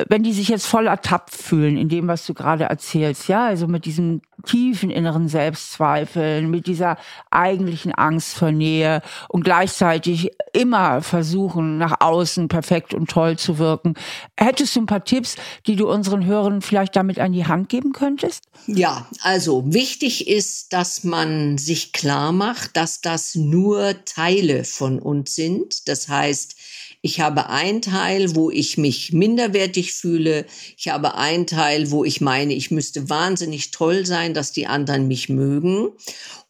wenn 0.08 0.22
die 0.22 0.32
sich 0.32 0.48
jetzt 0.48 0.66
voll 0.66 0.86
ertappt 0.86 1.34
fühlen 1.34 1.76
in 1.76 1.88
dem, 1.88 2.08
was 2.08 2.26
du 2.26 2.34
gerade 2.34 2.64
erzählst, 2.64 3.28
ja, 3.28 3.46
also 3.46 3.66
mit 3.66 3.84
diesem 3.84 4.20
tiefen 4.44 4.90
inneren 4.90 5.28
Selbstzweifeln, 5.28 6.50
mit 6.50 6.66
dieser 6.66 6.98
eigentlichen 7.30 7.92
Angst 7.94 8.34
vor 8.34 8.52
Nähe 8.52 9.02
und 9.28 9.44
gleichzeitig 9.44 10.30
immer 10.52 11.02
versuchen, 11.02 11.78
nach 11.78 12.00
außen 12.00 12.48
perfekt 12.48 12.94
und 12.94 13.10
toll 13.10 13.38
zu 13.38 13.58
wirken. 13.58 13.94
Hättest 14.36 14.76
du 14.76 14.80
ein 14.80 14.86
paar 14.86 15.04
Tipps, 15.04 15.36
die 15.66 15.76
du 15.76 15.90
unseren 15.90 16.24
Hörern 16.24 16.62
vielleicht 16.62 16.94
damit 16.96 17.18
an 17.18 17.32
die 17.32 17.46
Hand 17.46 17.68
geben 17.68 17.92
könntest? 17.92 18.44
Ja, 18.66 19.06
also 19.22 19.72
wichtig 19.72 20.28
ist, 20.28 20.72
dass 20.72 21.04
man 21.04 21.58
sich 21.58 21.92
klar 21.92 22.32
macht, 22.32 22.76
dass 22.76 23.00
das 23.00 23.34
nur 23.34 23.94
Teile 24.04 24.64
von 24.64 24.98
uns 24.98 25.34
sind. 25.34 25.88
Das 25.88 26.08
heißt, 26.08 26.56
ich 27.06 27.20
habe 27.20 27.50
einen 27.50 27.82
Teil, 27.82 28.34
wo 28.34 28.50
ich 28.50 28.78
mich 28.78 29.12
minderwertig 29.12 29.92
fühle. 29.92 30.44
Ich 30.76 30.88
habe 30.88 31.14
einen 31.14 31.46
Teil, 31.46 31.92
wo 31.92 32.04
ich 32.04 32.20
meine, 32.20 32.52
ich 32.52 32.72
müsste 32.72 33.08
wahnsinnig 33.08 33.70
toll 33.70 34.04
sein, 34.04 34.34
dass 34.34 34.50
die 34.50 34.66
anderen 34.66 35.06
mich 35.06 35.28
mögen. 35.28 35.90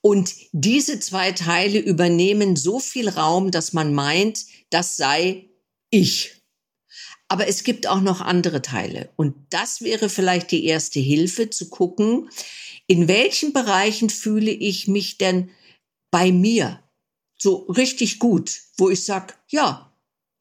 Und 0.01 0.33
diese 0.53 0.99
zwei 0.99 1.33
Teile 1.33 1.79
übernehmen 1.79 2.57
so 2.57 2.81
viel 2.81 3.11
Raum, 3.11 3.51
dass 3.51 3.75
man 3.75 3.93
meint, 3.93 4.47
das 4.71 4.97
sei 4.97 5.51
ich. 5.91 6.33
Aber 7.29 7.49
es 7.49 7.63
gibt 7.63 7.87
auch 7.87 8.01
noch 8.01 8.23
andere 8.23 8.63
Teile. 8.63 9.11
Und 9.17 9.35
das 9.51 9.83
wäre 9.83 10.09
vielleicht 10.09 10.51
die 10.53 10.65
erste 10.65 11.01
Hilfe, 11.01 11.51
zu 11.51 11.69
gucken, 11.69 12.31
in 12.87 13.09
welchen 13.09 13.53
Bereichen 13.53 14.09
fühle 14.09 14.53
ich 14.53 14.89
mich 14.89 15.19
denn 15.19 15.51
bei 16.11 16.33
mir 16.33 16.83
so 17.37 17.67
richtig 17.67 18.19
gut, 18.19 18.59
wo 18.79 18.89
ich 18.89 19.05
sage, 19.05 19.35
ja, 19.49 19.86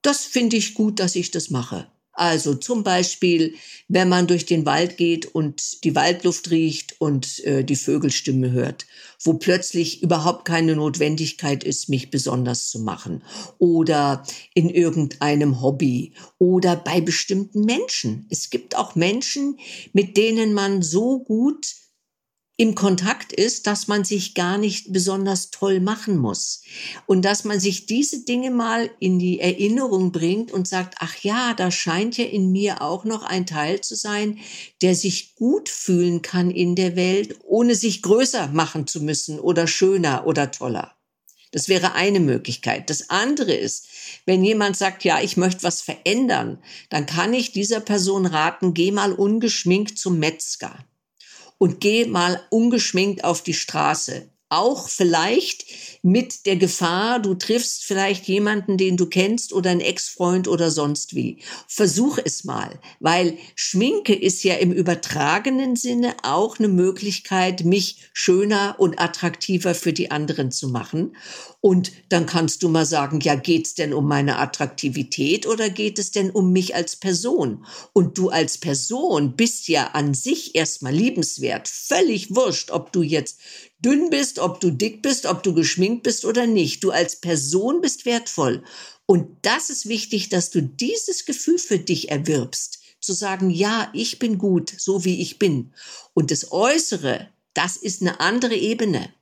das 0.06 0.26
finde 0.26 0.58
ich 0.58 0.74
gut, 0.74 1.00
dass 1.00 1.16
ich 1.16 1.32
das 1.32 1.50
mache. 1.50 1.88
Also 2.16 2.56
zum 2.56 2.84
Beispiel, 2.84 3.56
wenn 3.90 4.08
man 4.08 4.26
durch 4.26 4.46
den 4.46 4.66
Wald 4.66 4.96
geht 4.96 5.26
und 5.26 5.84
die 5.84 5.96
Waldluft 5.96 6.50
riecht 6.50 6.96
und 7.00 7.44
äh, 7.44 7.66
die 7.66 7.76
Vögelstimme 7.76 8.52
hört, 8.52 8.86
wo 9.22 9.34
plötzlich 9.34 10.02
überhaupt 10.02 10.46
keine 10.46 10.78
Notwendigkeit 10.78 11.66
ist, 11.66 11.90
mich 11.90 12.12
besonders 12.12 12.70
zu 12.70 12.80
machen. 12.80 13.22
Oder 13.58 14.24
in 14.54 14.70
irgendeinem 14.70 15.62
Hobby 15.62 16.14
oder 16.38 16.78
bei 16.78 17.02
bestimmten 17.02 17.66
Menschen. 17.66 18.28
Es 18.30 18.50
gibt 18.50 18.78
auch 18.78 18.96
Menschen, 18.96 19.60
mit 19.92 20.16
denen 20.16 20.54
man 20.54 20.84
so 20.84 21.20
gut 21.20 21.68
im 22.58 22.74
Kontakt 22.74 23.34
ist, 23.34 23.68
dass 23.68 23.90
man 23.90 24.06
sich 24.06 24.34
gar 24.34 24.58
nicht 24.58 24.94
besonders 24.94 25.50
toll 25.50 25.82
machen 25.82 26.18
muss. 26.18 26.62
Und 27.06 27.26
dass 27.26 27.44
man 27.44 27.60
sich 27.60 27.86
diese 27.86 28.24
Dinge 28.24 28.50
mal 28.50 28.90
in 29.00 29.20
die 29.20 29.42
Erinnerung 29.42 30.14
bringt 30.14 30.54
und 30.54 30.66
sagt, 30.66 30.96
ach 31.00 31.18
ja, 31.22 31.54
da 31.54 31.70
scheint 31.70 32.18
ja 32.18 32.24
in 32.24 32.54
mir 32.54 32.82
auch 32.82 33.04
noch 33.04 33.24
ein 33.24 33.46
Teil 33.46 33.82
zu 33.82 33.96
sein, 33.96 34.40
der 34.82 34.96
sich 34.96 35.36
gut 35.36 35.68
fühlen 35.68 36.22
kann 36.22 36.50
in 36.50 36.76
der 36.76 36.96
Welt, 36.96 37.40
ohne 37.44 37.76
sich 37.76 38.02
größer 38.02 38.48
machen 38.48 38.88
zu 38.88 39.02
müssen 39.02 39.38
oder 39.40 39.68
schöner 39.68 40.26
oder 40.26 40.52
toller. 40.52 40.96
Das 41.52 41.68
wäre 41.68 41.94
eine 41.94 42.22
Möglichkeit. 42.22 42.90
Das 42.90 43.10
andere 43.10 43.54
ist, 43.54 43.88
wenn 44.26 44.44
jemand 44.44 44.78
sagt, 44.78 45.04
ja, 45.04 45.22
ich 45.22 45.36
möchte 45.36 45.64
was 45.64 45.82
verändern, 45.82 46.62
dann 46.90 47.06
kann 47.06 47.34
ich 47.34 47.52
dieser 47.52 47.82
Person 47.82 48.26
raten, 48.26 48.74
geh 48.74 48.92
mal 48.92 49.12
ungeschminkt 49.12 49.98
zum 49.98 50.20
Metzger 50.20 50.86
und 51.58 51.80
geh 51.82 52.06
mal 52.06 52.42
ungeschminkt 52.50 53.24
auf 53.24 53.42
die 53.42 53.54
Straße. 53.54 54.30
Auch 54.56 54.88
vielleicht 54.88 55.66
mit 56.02 56.46
der 56.46 56.56
Gefahr, 56.56 57.20
du 57.20 57.34
triffst 57.34 57.84
vielleicht 57.84 58.26
jemanden, 58.26 58.78
den 58.78 58.96
du 58.96 59.08
kennst 59.08 59.52
oder 59.52 59.72
einen 59.72 59.82
Ex-Freund 59.82 60.48
oder 60.48 60.72
sonst 60.72 61.14
wie. 61.14 61.40
Versuch 61.68 62.20
es 62.24 62.46
mal, 62.46 62.80
weil 63.02 63.38
Schminke 63.56 64.16
ist 64.16 64.44
ja 64.46 64.54
im 64.56 64.72
übertragenen 64.72 65.76
Sinne 65.76 66.16
auch 66.24 66.58
eine 66.58 66.70
Möglichkeit, 66.70 67.66
mich 67.66 67.98
schöner 68.14 68.76
und 68.78 68.98
attraktiver 68.98 69.76
für 69.76 69.92
die 69.92 70.10
anderen 70.10 70.52
zu 70.52 70.70
machen. 70.70 71.18
Und 71.60 71.92
dann 72.10 72.28
kannst 72.28 72.62
du 72.62 72.70
mal 72.70 72.86
sagen, 72.86 73.20
ja, 73.22 73.34
geht's 73.34 73.74
denn 73.74 73.92
um 73.92 74.08
meine 74.08 74.38
Attraktivität 74.38 75.48
oder 75.48 75.70
geht 75.70 75.98
es 75.98 76.12
denn 76.12 76.30
um 76.30 76.54
mich 76.54 76.76
als 76.76 76.96
Person? 76.96 77.66
Und 77.92 78.20
du 78.20 78.30
als 78.30 78.60
Person 78.60 79.36
bist 79.36 79.68
ja 79.68 79.88
an 79.88 80.14
sich 80.14 80.54
erstmal 80.54 80.94
liebenswert. 80.94 81.68
Völlig 81.68 82.36
wurscht, 82.36 82.70
ob 82.70 82.94
du 82.94 83.02
jetzt 83.02 83.40
dünn 83.86 84.10
bist, 84.10 84.40
ob 84.40 84.60
du 84.60 84.72
dick 84.72 85.04
bist, 85.04 85.28
ob 85.28 85.44
du 85.44 85.54
geschminkt 85.54 86.04
bist 86.04 86.26
oder 86.26 86.48
nicht. 86.48 86.84
Du 86.84 86.90
als 86.90 87.18
Person 87.18 87.82
bist 87.82 88.06
wertvoll. 88.06 88.64
Und 89.06 89.28
das 89.44 89.70
ist 89.70 89.88
wichtig, 89.88 90.30
dass 90.30 90.50
du 90.50 90.64
dieses 90.64 91.26
Gefühl 91.26 91.60
für 91.60 91.78
dich 91.78 92.10
erwirbst. 92.10 92.80
Zu 93.00 93.14
sagen, 93.14 93.52
ja, 93.52 93.92
ich 93.94 94.18
bin 94.18 94.40
gut, 94.40 94.74
so 94.76 95.06
wie 95.06 95.22
ich 95.22 95.38
bin. 95.38 95.74
Und 96.16 96.32
das 96.32 96.52
Äußere, 96.52 97.30
das 97.54 97.78
ist 97.78 98.02
eine 98.02 98.20
andere 98.20 98.56
Ebene. 98.56 99.14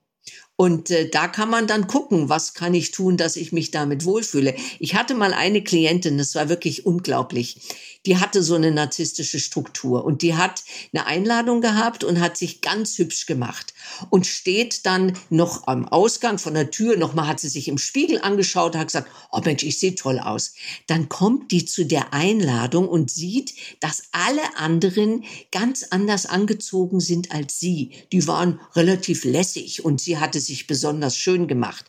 Und 0.55 0.91
äh, 0.91 1.09
da 1.09 1.27
kann 1.27 1.49
man 1.49 1.67
dann 1.67 1.87
gucken, 1.87 2.29
was 2.29 2.53
kann 2.53 2.73
ich 2.73 2.91
tun, 2.91 3.17
dass 3.17 3.35
ich 3.35 3.51
mich 3.51 3.71
damit 3.71 4.05
wohlfühle. 4.05 4.55
Ich 4.79 4.95
hatte 4.95 5.15
mal 5.15 5.33
eine 5.33 5.63
Klientin, 5.63 6.17
das 6.17 6.35
war 6.35 6.47
wirklich 6.47 6.85
unglaublich. 6.85 7.57
Die 8.05 8.17
hatte 8.17 8.43
so 8.43 8.55
eine 8.55 8.71
narzisstische 8.71 9.39
Struktur 9.39 10.03
und 10.03 10.21
die 10.21 10.35
hat 10.35 10.63
eine 10.93 11.05
Einladung 11.05 11.61
gehabt 11.61 12.03
und 12.03 12.19
hat 12.19 12.37
sich 12.37 12.61
ganz 12.61 12.97
hübsch 12.97 13.25
gemacht 13.25 13.73
und 14.09 14.27
steht 14.27 14.85
dann 14.85 15.17
noch 15.29 15.67
am 15.67 15.87
Ausgang 15.87 16.37
von 16.37 16.53
der 16.53 16.71
Tür, 16.71 16.97
nochmal 16.97 17.27
hat 17.27 17.39
sie 17.39 17.49
sich 17.49 17.67
im 17.67 17.77
Spiegel 17.77 18.19
angeschaut, 18.21 18.75
hat 18.75 18.87
gesagt, 18.87 19.09
oh 19.31 19.41
Mensch, 19.43 19.63
ich 19.63 19.79
sehe 19.79 19.95
toll 19.95 20.19
aus. 20.19 20.53
Dann 20.87 21.09
kommt 21.09 21.51
die 21.51 21.65
zu 21.65 21.85
der 21.85 22.13
Einladung 22.13 22.87
und 22.87 23.11
sieht, 23.11 23.53
dass 23.79 24.03
alle 24.11 24.41
anderen 24.57 25.23
ganz 25.51 25.83
anders 25.89 26.25
angezogen 26.25 26.99
sind 26.99 27.31
als 27.31 27.59
sie. 27.59 27.91
Die 28.11 28.27
waren 28.27 28.59
relativ 28.75 29.23
lässig 29.23 29.83
und 29.85 30.01
sie 30.01 30.17
hatte 30.17 30.39
sich 30.39 30.67
besonders 30.67 31.17
schön 31.17 31.47
gemacht. 31.47 31.85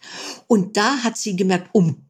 Und 0.47 0.77
da 0.77 0.99
hat 0.99 1.17
sie 1.17 1.37
gemerkt, 1.37 1.71
um 1.73 2.05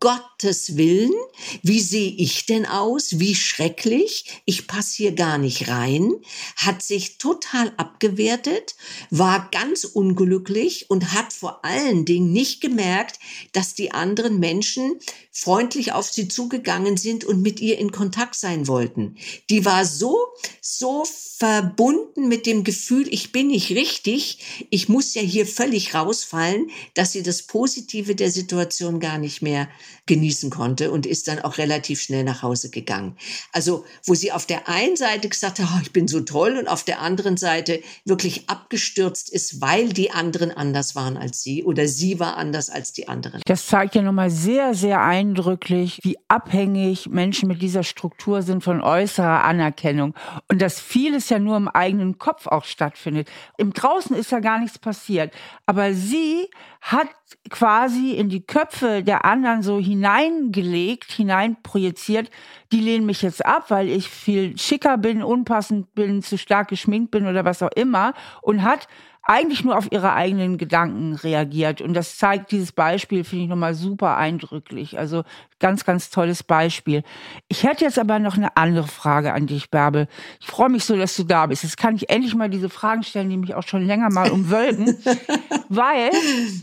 Gottes 0.44 0.76
Willen, 0.76 1.14
wie 1.62 1.80
sehe 1.80 2.10
ich 2.18 2.44
denn 2.44 2.66
aus? 2.66 3.18
Wie 3.18 3.34
schrecklich. 3.34 4.42
Ich 4.44 4.66
passe 4.66 4.96
hier 4.98 5.12
gar 5.12 5.38
nicht 5.38 5.68
rein. 5.68 6.12
Hat 6.56 6.82
sich 6.82 7.16
total 7.16 7.72
abgewertet, 7.78 8.74
war 9.08 9.48
ganz 9.50 9.84
unglücklich 9.84 10.90
und 10.90 11.14
hat 11.14 11.32
vor 11.32 11.64
allen 11.64 12.04
Dingen 12.04 12.30
nicht 12.30 12.60
gemerkt, 12.60 13.20
dass 13.52 13.72
die 13.72 13.92
anderen 13.92 14.38
Menschen 14.38 14.98
freundlich 15.32 15.92
auf 15.92 16.10
sie 16.10 16.28
zugegangen 16.28 16.98
sind 16.98 17.24
und 17.24 17.40
mit 17.40 17.58
ihr 17.60 17.78
in 17.78 17.90
Kontakt 17.90 18.34
sein 18.34 18.68
wollten. 18.68 19.16
Die 19.48 19.64
war 19.64 19.86
so, 19.86 20.26
so 20.60 21.04
verbunden 21.36 22.28
mit 22.28 22.46
dem 22.46 22.62
Gefühl, 22.64 23.06
ich 23.12 23.32
bin 23.32 23.48
nicht 23.48 23.70
richtig, 23.70 24.66
ich 24.70 24.88
muss 24.88 25.14
ja 25.14 25.22
hier 25.22 25.46
völlig 25.46 25.94
rausfallen, 25.94 26.70
dass 26.94 27.12
sie 27.12 27.22
das 27.22 27.42
Positive 27.42 28.14
der 28.14 28.30
Situation 28.30 29.00
gar 29.00 29.18
nicht 29.18 29.42
mehr 29.42 29.68
genießen 30.06 30.33
konnte 30.42 30.90
und 30.90 31.06
ist 31.06 31.28
dann 31.28 31.40
auch 31.40 31.58
relativ 31.58 32.00
schnell 32.00 32.24
nach 32.24 32.42
Hause 32.42 32.70
gegangen. 32.70 33.16
Also, 33.52 33.84
wo 34.04 34.14
sie 34.14 34.32
auf 34.32 34.46
der 34.46 34.68
einen 34.68 34.96
Seite 34.96 35.28
gesagt 35.28 35.58
hat, 35.58 35.68
oh, 35.74 35.80
ich 35.82 35.92
bin 35.92 36.08
so 36.08 36.20
toll 36.20 36.56
und 36.58 36.68
auf 36.68 36.84
der 36.84 37.00
anderen 37.00 37.36
Seite 37.36 37.82
wirklich 38.04 38.48
abgestürzt 38.48 39.30
ist, 39.30 39.60
weil 39.60 39.88
die 39.90 40.10
anderen 40.10 40.50
anders 40.50 40.94
waren 40.94 41.16
als 41.16 41.42
sie 41.42 41.64
oder 41.64 41.86
sie 41.88 42.20
war 42.20 42.36
anders 42.36 42.70
als 42.70 42.92
die 42.92 43.08
anderen. 43.08 43.40
Das 43.46 43.66
zeigt 43.66 43.94
ja 43.94 44.02
nochmal 44.02 44.30
sehr, 44.30 44.74
sehr 44.74 45.02
eindrücklich, 45.02 46.00
wie 46.02 46.16
abhängig 46.28 47.08
Menschen 47.08 47.48
mit 47.48 47.62
dieser 47.62 47.82
Struktur 47.82 48.42
sind 48.42 48.62
von 48.62 48.80
äußerer 48.80 49.44
Anerkennung 49.44 50.14
und 50.48 50.60
dass 50.60 50.80
vieles 50.80 51.28
ja 51.28 51.38
nur 51.38 51.56
im 51.56 51.68
eigenen 51.68 52.18
Kopf 52.18 52.46
auch 52.46 52.64
stattfindet. 52.64 53.28
Im 53.58 53.72
Draußen 53.72 54.16
ist 54.16 54.32
ja 54.32 54.40
gar 54.40 54.58
nichts 54.58 54.78
passiert, 54.78 55.32
aber 55.66 55.94
sie 55.94 56.48
hat 56.80 57.08
quasi 57.50 58.12
in 58.12 58.28
die 58.28 58.44
Köpfe 58.44 59.02
der 59.02 59.24
anderen 59.24 59.62
so 59.62 59.78
hineingelegt, 59.78 61.12
hineinprojiziert, 61.12 62.30
die 62.72 62.80
lehnen 62.80 63.06
mich 63.06 63.22
jetzt 63.22 63.44
ab, 63.44 63.66
weil 63.68 63.88
ich 63.88 64.08
viel 64.08 64.58
schicker 64.58 64.98
bin, 64.98 65.22
unpassend 65.22 65.94
bin, 65.94 66.22
zu 66.22 66.38
stark 66.38 66.68
geschminkt 66.68 67.10
bin 67.10 67.26
oder 67.26 67.44
was 67.44 67.62
auch 67.62 67.72
immer 67.74 68.14
und 68.42 68.62
hat 68.62 68.88
eigentlich 69.26 69.64
nur 69.64 69.76
auf 69.76 69.90
ihre 69.90 70.12
eigenen 70.12 70.58
Gedanken 70.58 71.14
reagiert. 71.14 71.80
Und 71.80 71.94
das 71.94 72.18
zeigt 72.18 72.50
dieses 72.52 72.72
Beispiel, 72.72 73.24
finde 73.24 73.44
ich 73.44 73.50
nochmal 73.50 73.74
super 73.74 74.16
eindrücklich. 74.16 74.98
Also 74.98 75.24
ganz, 75.58 75.84
ganz 75.84 76.10
tolles 76.10 76.42
Beispiel. 76.42 77.02
Ich 77.48 77.62
hätte 77.62 77.84
jetzt 77.84 77.98
aber 77.98 78.18
noch 78.18 78.36
eine 78.36 78.56
andere 78.56 78.86
Frage 78.86 79.32
an 79.32 79.46
dich, 79.46 79.70
Bärbel. 79.70 80.08
Ich 80.40 80.46
freue 80.46 80.68
mich 80.68 80.84
so, 80.84 80.96
dass 80.96 81.16
du 81.16 81.24
da 81.24 81.46
bist. 81.46 81.62
Jetzt 81.62 81.78
kann 81.78 81.96
ich 81.96 82.10
endlich 82.10 82.34
mal 82.34 82.50
diese 82.50 82.68
Fragen 82.68 83.02
stellen, 83.02 83.30
die 83.30 83.38
mich 83.38 83.54
auch 83.54 83.66
schon 83.66 83.86
länger 83.86 84.10
mal 84.10 84.30
umwölken. 84.30 84.98
weil 85.70 86.10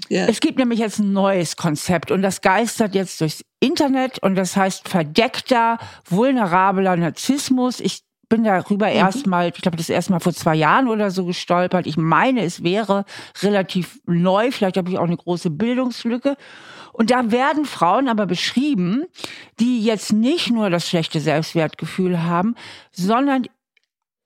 ja. 0.09 0.27
es 0.27 0.39
gibt 0.39 0.59
nämlich 0.59 0.79
jetzt 0.79 0.99
ein 0.99 1.13
neues 1.13 1.55
Konzept 1.55 2.11
und 2.11 2.21
das 2.21 2.41
geistert 2.41 2.93
jetzt 2.93 3.21
durchs 3.21 3.43
Internet 3.59 4.19
und 4.19 4.35
das 4.35 4.55
heißt 4.55 4.87
verdeckter, 4.87 5.79
vulnerabler 6.07 6.95
Narzissmus. 6.95 7.79
Ich 7.79 8.03
bin 8.31 8.45
darüber 8.45 8.87
mhm. 8.87 8.95
erstmal, 8.95 9.49
ich 9.49 9.61
glaube, 9.61 9.77
das 9.77 9.89
erste 9.89 10.13
Mal 10.13 10.21
vor 10.21 10.33
zwei 10.33 10.55
Jahren 10.55 10.87
oder 10.87 11.11
so 11.11 11.25
gestolpert. 11.25 11.85
Ich 11.85 11.97
meine, 11.97 12.43
es 12.43 12.63
wäre 12.63 13.05
relativ 13.41 13.99
neu. 14.05 14.51
Vielleicht 14.51 14.77
habe 14.77 14.89
ich 14.89 14.97
auch 14.97 15.03
eine 15.03 15.17
große 15.17 15.49
Bildungslücke. 15.49 16.37
Und 16.93 17.11
da 17.11 17.31
werden 17.31 17.65
Frauen 17.65 18.07
aber 18.07 18.25
beschrieben, 18.25 19.03
die 19.59 19.83
jetzt 19.83 20.13
nicht 20.13 20.49
nur 20.49 20.69
das 20.69 20.87
schlechte 20.87 21.19
Selbstwertgefühl 21.19 22.23
haben, 22.23 22.55
sondern 22.91 23.47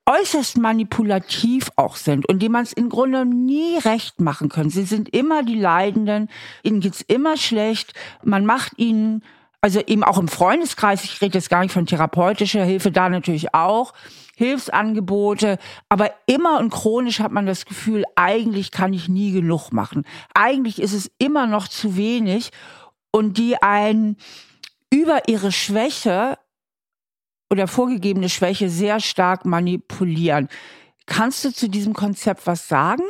äußerst 0.06 0.60
manipulativ 0.60 1.72
auch 1.76 1.96
sind 1.96 2.30
und 2.30 2.44
die 2.44 2.50
man 2.50 2.62
es 2.62 2.74
im 2.74 2.90
Grunde 2.90 3.26
nie 3.26 3.80
recht 3.80 4.22
machen 4.22 4.50
können. 4.50 4.70
Sie 4.70 4.84
sind 4.84 5.10
immer 5.10 5.42
die 5.42 5.60
Leidenden, 5.60 6.30
ihnen 6.62 6.80
geht's 6.80 7.02
immer 7.02 7.38
schlecht, 7.38 7.94
man 8.24 8.46
macht 8.46 8.78
ihnen 8.78 9.24
also 9.66 9.82
eben 9.88 10.04
auch 10.04 10.20
im 10.20 10.28
Freundeskreis, 10.28 11.04
ich 11.06 11.20
rede 11.22 11.40
jetzt 11.40 11.50
gar 11.50 11.62
nicht 11.62 11.72
von 11.72 11.88
therapeutischer 11.88 12.64
Hilfe, 12.64 12.92
da 12.92 13.10
natürlich 13.10 13.56
auch, 13.56 13.94
Hilfsangebote, 14.36 15.58
aber 15.90 16.12
immer 16.28 16.60
und 16.60 16.70
chronisch 16.70 17.20
hat 17.20 17.32
man 17.32 17.48
das 17.48 17.66
Gefühl, 17.66 18.04
eigentlich 18.16 18.70
kann 18.70 18.94
ich 18.94 19.10
nie 19.10 19.32
genug 19.32 19.72
machen. 19.72 20.06
Eigentlich 20.36 20.80
ist 20.80 20.94
es 20.94 21.10
immer 21.18 21.48
noch 21.48 21.68
zu 21.68 21.98
wenig 21.98 22.52
und 23.10 23.40
die 23.40 23.60
einen 23.64 24.18
über 24.92 25.28
ihre 25.28 25.52
Schwäche 25.52 26.38
oder 27.50 27.68
vorgegebene 27.68 28.30
Schwäche 28.30 28.70
sehr 28.70 29.00
stark 29.00 29.46
manipulieren. 29.46 30.48
Kannst 31.08 31.44
du 31.44 31.52
zu 31.52 31.70
diesem 31.70 31.94
Konzept 31.94 32.46
was 32.46 32.68
sagen? 32.68 33.02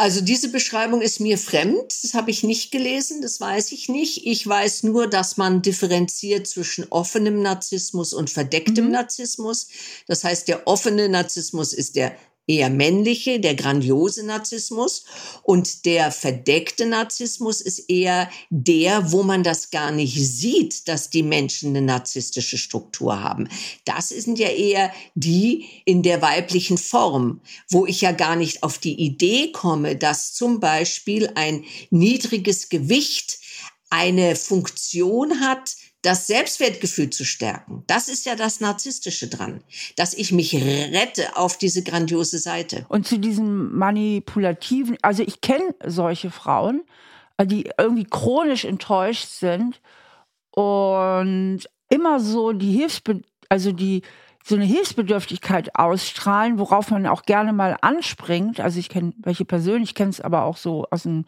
Also 0.00 0.20
diese 0.20 0.48
Beschreibung 0.48 1.02
ist 1.02 1.18
mir 1.18 1.36
fremd. 1.36 1.92
Das 2.04 2.14
habe 2.14 2.30
ich 2.30 2.44
nicht 2.44 2.70
gelesen, 2.70 3.20
das 3.20 3.40
weiß 3.40 3.72
ich 3.72 3.88
nicht. 3.88 4.24
Ich 4.28 4.46
weiß 4.46 4.84
nur, 4.84 5.08
dass 5.08 5.36
man 5.36 5.60
differenziert 5.60 6.46
zwischen 6.46 6.86
offenem 6.90 7.42
Narzissmus 7.42 8.14
und 8.14 8.30
verdecktem 8.30 8.84
mhm. 8.86 8.92
Narzissmus. 8.92 9.66
Das 10.06 10.22
heißt, 10.22 10.46
der 10.46 10.68
offene 10.68 11.08
Narzissmus 11.08 11.72
ist 11.72 11.96
der 11.96 12.14
eher 12.48 12.70
männliche, 12.70 13.38
der 13.38 13.54
grandiose 13.54 14.26
Narzissmus. 14.26 15.04
Und 15.42 15.84
der 15.84 16.10
verdeckte 16.10 16.86
Narzissmus 16.86 17.60
ist 17.60 17.88
eher 17.88 18.28
der, 18.50 19.12
wo 19.12 19.22
man 19.22 19.44
das 19.44 19.70
gar 19.70 19.92
nicht 19.92 20.16
sieht, 20.16 20.88
dass 20.88 21.10
die 21.10 21.22
Menschen 21.22 21.70
eine 21.70 21.82
narzisstische 21.82 22.58
Struktur 22.58 23.22
haben. 23.22 23.48
Das 23.84 24.08
sind 24.08 24.38
ja 24.38 24.48
eher 24.48 24.92
die 25.14 25.66
in 25.84 26.02
der 26.02 26.22
weiblichen 26.22 26.78
Form, 26.78 27.40
wo 27.68 27.86
ich 27.86 28.00
ja 28.00 28.12
gar 28.12 28.34
nicht 28.34 28.62
auf 28.62 28.78
die 28.78 28.98
Idee 28.98 29.52
komme, 29.52 29.94
dass 29.94 30.32
zum 30.32 30.58
Beispiel 30.58 31.30
ein 31.34 31.64
niedriges 31.90 32.68
Gewicht 32.68 33.38
eine 33.90 34.36
Funktion 34.36 35.40
hat, 35.40 35.76
das 36.08 36.26
Selbstwertgefühl 36.26 37.10
zu 37.10 37.26
stärken. 37.26 37.84
Das 37.86 38.08
ist 38.08 38.24
ja 38.24 38.34
das 38.34 38.60
Narzisstische 38.60 39.28
dran, 39.28 39.62
dass 39.96 40.14
ich 40.14 40.32
mich 40.32 40.54
rette 40.54 41.36
auf 41.36 41.58
diese 41.58 41.82
grandiose 41.82 42.38
Seite. 42.38 42.86
Und 42.88 43.06
zu 43.06 43.18
diesem 43.18 43.76
manipulativen, 43.76 44.96
also 45.02 45.22
ich 45.22 45.42
kenne 45.42 45.74
solche 45.84 46.30
Frauen, 46.30 46.82
die 47.44 47.70
irgendwie 47.76 48.04
chronisch 48.04 48.64
enttäuscht 48.64 49.28
sind 49.28 49.82
und 50.52 51.60
immer 51.90 52.20
so 52.20 52.52
die 52.52 52.72
Hilfsbe 52.72 53.20
also 53.50 53.72
die 53.72 54.00
so 54.42 54.54
eine 54.54 54.64
Hilfsbedürftigkeit 54.64 55.74
ausstrahlen, 55.74 56.58
worauf 56.58 56.90
man 56.90 57.06
auch 57.06 57.24
gerne 57.24 57.52
mal 57.52 57.76
anspringt. 57.82 58.60
Also 58.60 58.78
ich 58.78 58.88
kenne 58.88 59.12
welche 59.18 59.44
persönlich, 59.44 59.94
kenne 59.94 60.08
es 60.08 60.22
aber 60.22 60.44
auch 60.44 60.56
so 60.56 60.86
aus 60.90 61.02
dem 61.02 61.26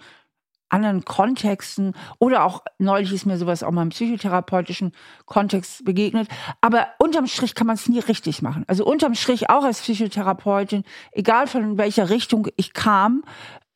anderen 0.70 1.04
Kontexten 1.04 1.94
oder 2.18 2.44
auch 2.44 2.62
neulich 2.78 3.12
ist 3.12 3.26
mir 3.26 3.36
sowas 3.36 3.62
auch 3.62 3.70
mal 3.70 3.82
im 3.82 3.90
psychotherapeutischen 3.90 4.92
Kontext 5.26 5.84
begegnet. 5.84 6.28
Aber 6.60 6.88
unterm 6.98 7.26
Strich 7.26 7.54
kann 7.54 7.66
man 7.66 7.74
es 7.74 7.88
nie 7.88 7.98
richtig 7.98 8.42
machen. 8.42 8.64
Also 8.66 8.84
unterm 8.84 9.14
Strich 9.14 9.50
auch 9.50 9.64
als 9.64 9.80
Psychotherapeutin, 9.80 10.84
egal 11.12 11.46
von 11.46 11.76
welcher 11.78 12.10
Richtung 12.10 12.48
ich 12.56 12.72
kam, 12.72 13.22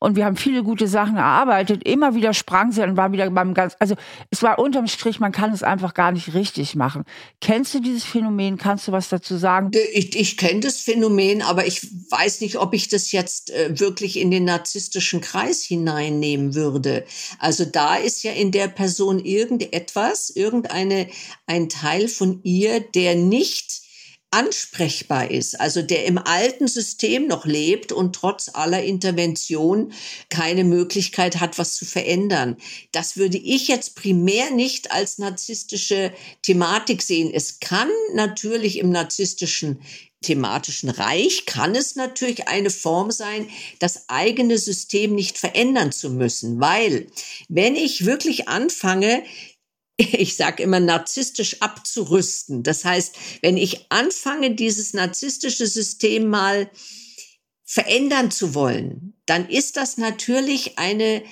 und 0.05 0.15
wir 0.15 0.25
haben 0.25 0.35
viele 0.35 0.61
gute 0.61 0.87
Sachen 0.87 1.17
erarbeitet. 1.17 1.81
Immer 1.83 2.13
wieder 2.13 2.35
sprang 2.35 2.71
sie 2.71 2.83
und 2.83 2.95
war 2.95 3.11
wieder 3.11 3.27
beim 3.31 3.55
ganz, 3.55 3.75
also 3.79 3.95
es 4.29 4.43
war 4.43 4.59
unterm 4.59 4.85
Strich, 4.85 5.19
man 5.19 5.31
kann 5.31 5.51
es 5.51 5.63
einfach 5.63 5.95
gar 5.95 6.11
nicht 6.11 6.35
richtig 6.35 6.75
machen. 6.75 7.05
Kennst 7.41 7.73
du 7.73 7.79
dieses 7.79 8.03
Phänomen? 8.03 8.59
Kannst 8.59 8.87
du 8.87 8.91
was 8.91 9.09
dazu 9.09 9.35
sagen? 9.35 9.71
Ich, 9.93 10.15
ich 10.15 10.37
kenne 10.37 10.59
das 10.59 10.77
Phänomen, 10.77 11.41
aber 11.41 11.65
ich 11.65 11.87
weiß 12.11 12.41
nicht, 12.41 12.57
ob 12.57 12.75
ich 12.75 12.87
das 12.87 13.11
jetzt 13.13 13.49
äh, 13.49 13.79
wirklich 13.79 14.19
in 14.19 14.29
den 14.29 14.43
narzisstischen 14.43 15.21
Kreis 15.21 15.63
hineinnehmen 15.63 16.53
würde. 16.53 17.03
Also 17.39 17.65
da 17.65 17.95
ist 17.95 18.21
ja 18.21 18.31
in 18.31 18.51
der 18.51 18.67
Person 18.67 19.17
irgendetwas, 19.17 20.29
irgendeine, 20.29 21.07
ein 21.47 21.67
Teil 21.67 22.09
von 22.09 22.41
ihr, 22.43 22.79
der 22.79 23.15
nicht 23.15 23.84
ansprechbar 24.35 25.31
ist, 25.31 25.59
also 25.61 25.81
der 25.81 26.05
im 26.05 26.17
alten 26.17 26.67
System 26.67 27.25
noch 27.27 27.45
lebt 27.45 27.93
und 27.93 28.13
trotz 28.13 28.49
aller 28.53 28.83
Intervention 28.83 29.93
keine 30.29 30.65
Möglichkeit 30.65 31.39
hat, 31.39 31.57
was 31.57 31.75
zu 31.75 31.85
verändern. 31.85 32.57
Das 32.91 33.15
würde 33.15 33.37
ich 33.37 33.69
jetzt 33.69 33.95
primär 33.95 34.51
nicht 34.51 34.91
als 34.91 35.19
narzisstische 35.19 36.11
Thematik 36.41 37.01
sehen. 37.01 37.31
Es 37.33 37.61
kann 37.61 37.87
natürlich 38.13 38.77
im 38.77 38.89
narzisstischen 38.89 39.79
thematischen 40.21 40.89
Reich 40.89 41.45
kann 41.45 41.75
es 41.75 41.95
natürlich 41.95 42.47
eine 42.47 42.71
Form 42.71 43.11
sein, 43.11 43.47
das 43.77 44.09
eigene 44.09 44.57
System 44.57 45.13
nicht 45.13 45.37
verändern 45.37 45.91
zu 45.91 46.09
müssen, 46.09 46.59
weil 46.59 47.07
wenn 47.47 47.75
ich 47.75 48.05
wirklich 48.05 48.47
anfange, 48.47 49.23
ich 49.97 50.35
sage 50.35 50.63
immer, 50.63 50.79
narzisstisch 50.79 51.61
abzurüsten. 51.61 52.63
Das 52.63 52.83
heißt, 52.85 53.15
wenn 53.41 53.57
ich 53.57 53.91
anfange, 53.91 54.55
dieses 54.55 54.93
narzisstische 54.93 55.67
System 55.67 56.27
mal 56.27 56.69
verändern 57.63 58.31
zu 58.31 58.53
wollen, 58.53 59.13
dann 59.25 59.49
ist 59.49 59.77
das 59.77 59.97
natürlich 59.97 60.77
eine 60.77 61.23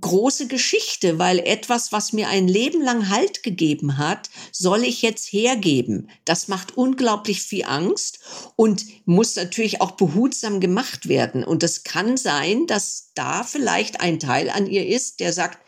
große 0.00 0.46
Geschichte, 0.46 1.18
weil 1.18 1.40
etwas, 1.40 1.90
was 1.90 2.12
mir 2.12 2.28
ein 2.28 2.46
Leben 2.46 2.82
lang 2.82 3.08
Halt 3.08 3.42
gegeben 3.42 3.98
hat, 3.98 4.30
soll 4.52 4.84
ich 4.84 5.02
jetzt 5.02 5.32
hergeben. 5.32 6.08
Das 6.24 6.46
macht 6.46 6.76
unglaublich 6.76 7.42
viel 7.42 7.64
Angst 7.64 8.20
und 8.54 8.84
muss 9.06 9.34
natürlich 9.34 9.80
auch 9.80 9.92
behutsam 9.92 10.60
gemacht 10.60 11.08
werden. 11.08 11.42
Und 11.42 11.64
es 11.64 11.82
kann 11.82 12.16
sein, 12.16 12.68
dass 12.68 13.10
da 13.14 13.42
vielleicht 13.42 14.00
ein 14.00 14.20
Teil 14.20 14.50
an 14.50 14.68
ihr 14.68 14.86
ist, 14.86 15.18
der 15.18 15.32
sagt, 15.32 15.58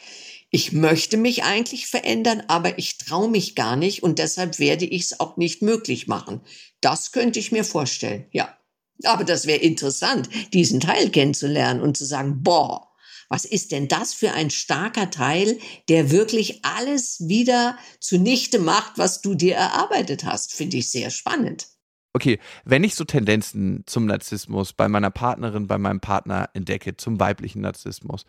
ich 0.55 0.71
möchte 0.71 1.17
mich 1.17 1.43
eigentlich 1.43 1.88
verändern, 1.88 2.45
aber 2.47 2.79
ich 2.79 2.97
traue 2.97 3.29
mich 3.29 3.57
gar 3.57 3.75
nicht 3.75 4.05
und 4.05 4.21
deshalb 4.21 4.61
werde 4.61 4.85
ich 4.85 5.03
es 5.03 5.19
auch 5.19 5.37
nicht 5.37 5.62
möglich 5.62 6.07
machen. 6.07 6.43
Das 6.81 7.11
könnte 7.11 7.40
ich 7.40 7.51
mir 7.51 7.64
vorstellen, 7.64 8.27
ja. 8.31 8.57
Aber 9.03 9.25
das 9.25 9.47
wäre 9.49 9.59
interessant, 9.59 10.29
diesen 10.53 10.79
Teil 10.79 11.11
kennenzulernen 11.11 11.81
und 11.81 11.97
zu 11.97 12.05
sagen, 12.05 12.45
boah, 12.45 12.93
was 13.29 13.45
ist 13.45 13.73
denn 13.73 13.88
das 13.88 14.14
für 14.14 14.31
ein 14.31 14.49
starker 14.49 15.11
Teil, 15.11 15.59
der 15.88 16.12
wirklich 16.12 16.64
alles 16.64 17.27
wieder 17.27 17.77
zunichte 17.99 18.61
macht, 18.61 18.97
was 18.97 19.23
du 19.23 19.35
dir 19.35 19.57
erarbeitet 19.57 20.23
hast? 20.25 20.53
Finde 20.53 20.77
ich 20.77 20.88
sehr 20.88 21.11
spannend. 21.11 21.67
Okay, 22.16 22.38
wenn 22.64 22.85
ich 22.85 22.94
so 22.94 23.03
Tendenzen 23.03 23.83
zum 23.87 24.07
Narzissmus 24.07 24.72
bei 24.72 24.88
meiner 24.88 25.11
Partnerin, 25.11 25.66
bei 25.66 25.79
meinem 25.79 25.98
Partner 25.98 26.48
entdecke, 26.55 26.96
zum 26.96 27.18
weiblichen 27.18 27.62
Narzissmus, 27.62 28.24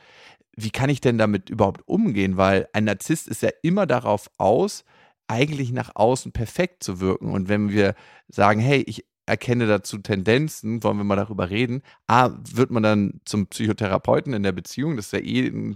wie 0.58 0.72
kann 0.72 0.90
ich 0.90 1.02
denn 1.02 1.20
damit 1.20 1.52
überhaupt 1.52 1.88
umgehen? 1.88 2.36
Weil 2.36 2.68
ein 2.74 2.86
Narzisst 2.86 3.28
ist 3.28 3.44
ja 3.44 3.52
immer 3.62 3.86
darauf 3.86 4.32
aus, 4.40 4.86
eigentlich 5.28 5.72
nach 5.72 5.92
außen 5.96 6.32
perfekt 6.32 6.84
zu 6.84 7.00
wirken. 7.00 7.32
Und 7.32 7.48
wenn 7.48 7.70
wir 7.70 7.94
sagen, 8.28 8.60
hey, 8.60 8.84
ich 8.88 9.06
erkenne 9.28 9.68
dazu 9.68 10.00
Tendenzen, 10.00 10.84
wollen 10.84 10.98
wir 10.98 11.04
mal 11.04 11.16
darüber 11.16 11.52
reden, 11.52 11.82
A, 12.08 12.32
wird 12.54 12.72
man 12.72 12.82
dann 12.82 13.22
zum 13.26 13.48
Psychotherapeuten 13.48 14.34
in 14.34 14.44
der 14.44 14.52
Beziehung, 14.52 14.96
das 14.96 15.08
ist 15.08 15.14
ja 15.14 15.20
eh 15.20 15.76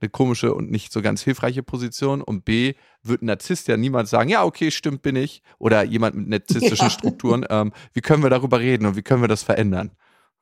eine 0.00 0.10
komische 0.10 0.54
und 0.54 0.70
nicht 0.70 0.92
so 0.92 1.02
ganz 1.02 1.22
hilfreiche 1.22 1.62
Position. 1.62 2.22
Und 2.22 2.44
B, 2.44 2.74
wird 3.02 3.22
ein 3.22 3.26
Narzisst 3.26 3.68
ja 3.68 3.76
niemand 3.76 4.08
sagen, 4.08 4.30
ja, 4.30 4.44
okay, 4.44 4.70
stimmt, 4.70 5.02
bin 5.02 5.16
ich. 5.16 5.42
Oder 5.58 5.84
jemand 5.84 6.16
mit 6.16 6.28
narzisstischen 6.28 6.86
ja. 6.86 6.90
Strukturen. 6.90 7.46
Ähm, 7.48 7.72
wie 7.92 8.00
können 8.00 8.22
wir 8.22 8.30
darüber 8.30 8.60
reden 8.60 8.86
und 8.86 8.96
wie 8.96 9.02
können 9.02 9.22
wir 9.22 9.28
das 9.28 9.42
verändern? 9.42 9.90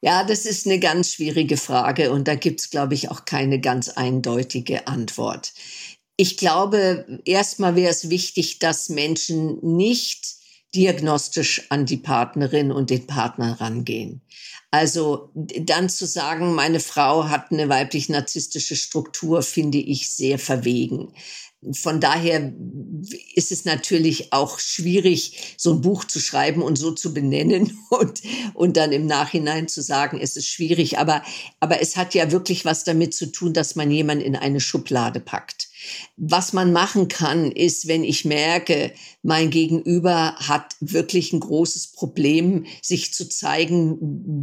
Ja, 0.00 0.24
das 0.24 0.46
ist 0.46 0.66
eine 0.66 0.80
ganz 0.80 1.12
schwierige 1.12 1.56
Frage 1.56 2.10
und 2.10 2.26
da 2.26 2.34
gibt's, 2.34 2.70
glaube 2.70 2.94
ich, 2.94 3.10
auch 3.10 3.24
keine 3.24 3.60
ganz 3.60 3.88
eindeutige 3.88 4.88
Antwort. 4.88 5.52
Ich 6.16 6.36
glaube, 6.36 7.20
erstmal 7.24 7.76
wäre 7.76 7.90
es 7.90 8.10
wichtig, 8.10 8.58
dass 8.58 8.88
Menschen 8.88 9.58
nicht 9.62 10.26
diagnostisch 10.74 11.66
an 11.68 11.86
die 11.86 11.98
Partnerin 11.98 12.72
und 12.72 12.90
den 12.90 13.06
Partner 13.06 13.60
rangehen. 13.60 14.22
Also 14.72 15.28
dann 15.34 15.90
zu 15.90 16.06
sagen, 16.06 16.54
meine 16.54 16.80
Frau 16.80 17.28
hat 17.28 17.52
eine 17.52 17.68
weiblich-narzisstische 17.68 18.74
Struktur, 18.74 19.42
finde 19.42 19.76
ich 19.76 20.08
sehr 20.08 20.38
verwegen. 20.38 21.12
Von 21.74 22.00
daher 22.00 22.54
ist 23.34 23.52
es 23.52 23.66
natürlich 23.66 24.32
auch 24.32 24.58
schwierig, 24.58 25.54
so 25.58 25.74
ein 25.74 25.82
Buch 25.82 26.06
zu 26.06 26.20
schreiben 26.20 26.62
und 26.62 26.76
so 26.76 26.90
zu 26.90 27.12
benennen 27.12 27.78
und, 27.90 28.22
und 28.54 28.78
dann 28.78 28.92
im 28.92 29.04
Nachhinein 29.04 29.68
zu 29.68 29.82
sagen, 29.82 30.18
es 30.18 30.38
ist 30.38 30.48
schwierig. 30.48 30.98
Aber, 30.98 31.22
aber 31.60 31.82
es 31.82 31.96
hat 31.96 32.14
ja 32.14 32.32
wirklich 32.32 32.64
was 32.64 32.82
damit 32.82 33.12
zu 33.12 33.26
tun, 33.26 33.52
dass 33.52 33.76
man 33.76 33.90
jemanden 33.90 34.24
in 34.24 34.36
eine 34.36 34.60
Schublade 34.60 35.20
packt. 35.20 35.68
Was 36.16 36.52
man 36.52 36.72
machen 36.72 37.08
kann, 37.08 37.50
ist, 37.52 37.88
wenn 37.88 38.04
ich 38.04 38.24
merke, 38.24 38.92
mein 39.22 39.50
Gegenüber 39.50 40.34
hat 40.36 40.74
wirklich 40.80 41.32
ein 41.32 41.40
großes 41.40 41.88
Problem, 41.92 42.66
sich 42.80 43.12
zu 43.14 43.28
zeigen, 43.28 43.98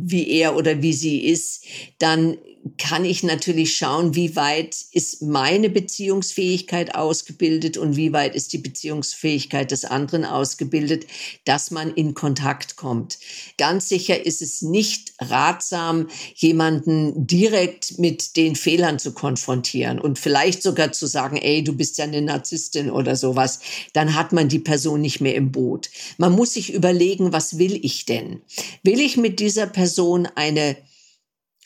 wie 0.05 0.29
er 0.29 0.55
oder 0.55 0.81
wie 0.81 0.93
sie 0.93 1.25
ist, 1.25 1.65
dann 1.99 2.37
kann 2.77 3.05
ich 3.05 3.23
natürlich 3.23 3.75
schauen, 3.75 4.15
wie 4.15 4.35
weit 4.35 4.75
ist 4.91 5.21
meine 5.21 5.69
Beziehungsfähigkeit 5.69 6.95
ausgebildet 6.95 7.77
und 7.77 7.95
wie 7.95 8.13
weit 8.13 8.35
ist 8.35 8.53
die 8.53 8.57
Beziehungsfähigkeit 8.57 9.71
des 9.71 9.85
anderen 9.85 10.25
ausgebildet, 10.25 11.05
dass 11.45 11.71
man 11.71 11.93
in 11.93 12.13
Kontakt 12.13 12.75
kommt. 12.75 13.17
Ganz 13.57 13.89
sicher 13.89 14.25
ist 14.25 14.41
es 14.41 14.61
nicht 14.61 15.13
ratsam, 15.19 16.09
jemanden 16.35 17.25
direkt 17.25 17.97
mit 17.97 18.35
den 18.35 18.55
Fehlern 18.55 18.99
zu 18.99 19.13
konfrontieren 19.13 19.99
und 19.99 20.19
vielleicht 20.19 20.61
sogar 20.61 20.91
zu 20.91 21.07
sagen, 21.07 21.28
ey, 21.37 21.63
du 21.63 21.73
bist 21.73 21.97
ja 21.97 22.05
eine 22.05 22.21
Narzisstin 22.21 22.89
oder 22.91 23.15
sowas. 23.15 23.59
Dann 23.93 24.15
hat 24.15 24.33
man 24.33 24.49
die 24.49 24.59
Person 24.59 25.01
nicht 25.01 25.21
mehr 25.21 25.35
im 25.35 25.51
Boot. 25.51 25.89
Man 26.17 26.33
muss 26.33 26.53
sich 26.53 26.73
überlegen, 26.73 27.33
was 27.33 27.57
will 27.57 27.79
ich 27.83 28.05
denn? 28.05 28.41
Will 28.83 28.99
ich 28.99 29.17
mit 29.17 29.39
dieser 29.39 29.67
Person 29.67 30.27
eine 30.35 30.77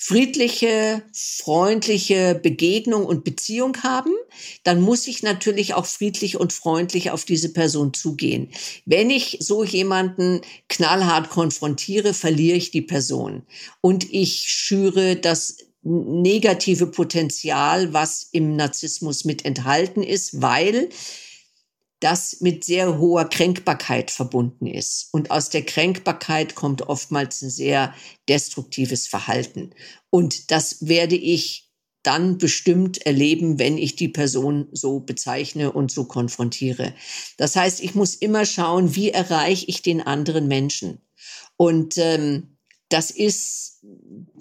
friedliche, 0.06 1.02
freundliche 1.14 2.36
Begegnung 2.36 3.06
und 3.06 3.24
Beziehung 3.24 3.84
haben, 3.84 4.12
dann 4.64 4.82
muss 4.82 5.08
ich 5.08 5.24
natürlich 5.24 5.76
auch 5.76 5.86
friedlich 5.86 6.38
und 6.38 6.52
freundlich 6.52 7.12
auf 7.12 7.24
diese 7.24 7.54
Person 7.54 7.94
zugehen. 7.94 8.50
Wenn 8.86 9.10
ich 9.10 9.38
so 9.40 9.64
jemanden 9.64 10.42
knallhart 10.68 11.30
konfrontiere, 11.30 12.14
verliere 12.14 12.58
ich 12.58 12.70
die 12.70 12.82
Person 12.82 13.44
und 13.80 14.12
ich 14.12 14.42
schüre 14.50 15.16
das 15.16 15.60
negative 15.84 16.88
Potenzial, 16.88 17.94
was 17.94 18.30
im 18.32 18.56
Narzissmus 18.56 19.26
mit 19.26 19.46
enthalten 19.46 20.02
ist, 20.04 20.42
weil 20.42 20.90
das 22.00 22.42
mit 22.42 22.66
sehr 22.66 22.98
hoher 22.98 23.26
Kränkbarkeit 23.30 24.12
verbunden 24.12 24.68
ist. 24.68 25.08
Und 25.14 25.32
aus 25.32 25.50
der 25.50 25.64
Kränkbarkeit 25.64 26.54
kommt 26.54 26.82
oftmals 26.82 27.42
ein 27.42 27.50
sehr 27.50 27.94
destruktives 28.28 29.08
Verhalten. 29.08 29.72
Und 30.10 30.52
das 30.52 30.88
werde 30.88 31.16
ich 31.16 31.72
dann 32.04 32.38
bestimmt 32.38 33.06
erleben, 33.06 33.58
wenn 33.58 33.78
ich 33.78 33.96
die 33.96 34.10
Person 34.10 34.68
so 34.74 35.00
bezeichne 35.00 35.72
und 35.72 35.92
so 35.92 36.04
konfrontiere. 36.04 36.94
Das 37.38 37.56
heißt, 37.56 37.82
ich 37.82 37.96
muss 37.96 38.16
immer 38.16 38.46
schauen, 38.46 38.96
wie 38.96 39.10
erreiche 39.10 39.66
ich 39.68 39.82
den 39.82 40.02
anderen 40.02 40.50
Menschen. 40.50 41.02
Und 41.56 41.98
ähm, 41.98 42.53
das 42.94 43.10
ist 43.10 43.82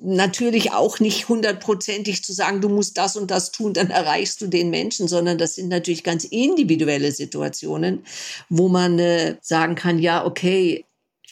natürlich 0.01 0.73
auch 0.73 1.01
nicht 1.01 1.29
hundertprozentig 1.29 2.23
zu 2.23 2.33
sagen, 2.33 2.61
du 2.61 2.69
musst 2.69 2.99
das 2.99 3.17
und 3.17 3.31
das 3.31 3.51
tun, 3.51 3.73
dann 3.73 3.91
erreichst 3.91 4.41
du 4.41 4.47
den 4.47 4.71
Menschen, 4.71 5.09
sondern 5.09 5.39
das 5.39 5.55
sind 5.55 5.69
natürlich 5.69 6.05
ganz 6.05 6.25
individuelle 6.25 7.13
Situationen, 7.13 8.05
wo 8.49 8.69
man 8.69 8.99
äh, 8.99 9.37
sagen 9.41 9.75
kann, 9.75 9.99
ja, 9.99 10.25
okay, 10.25 10.85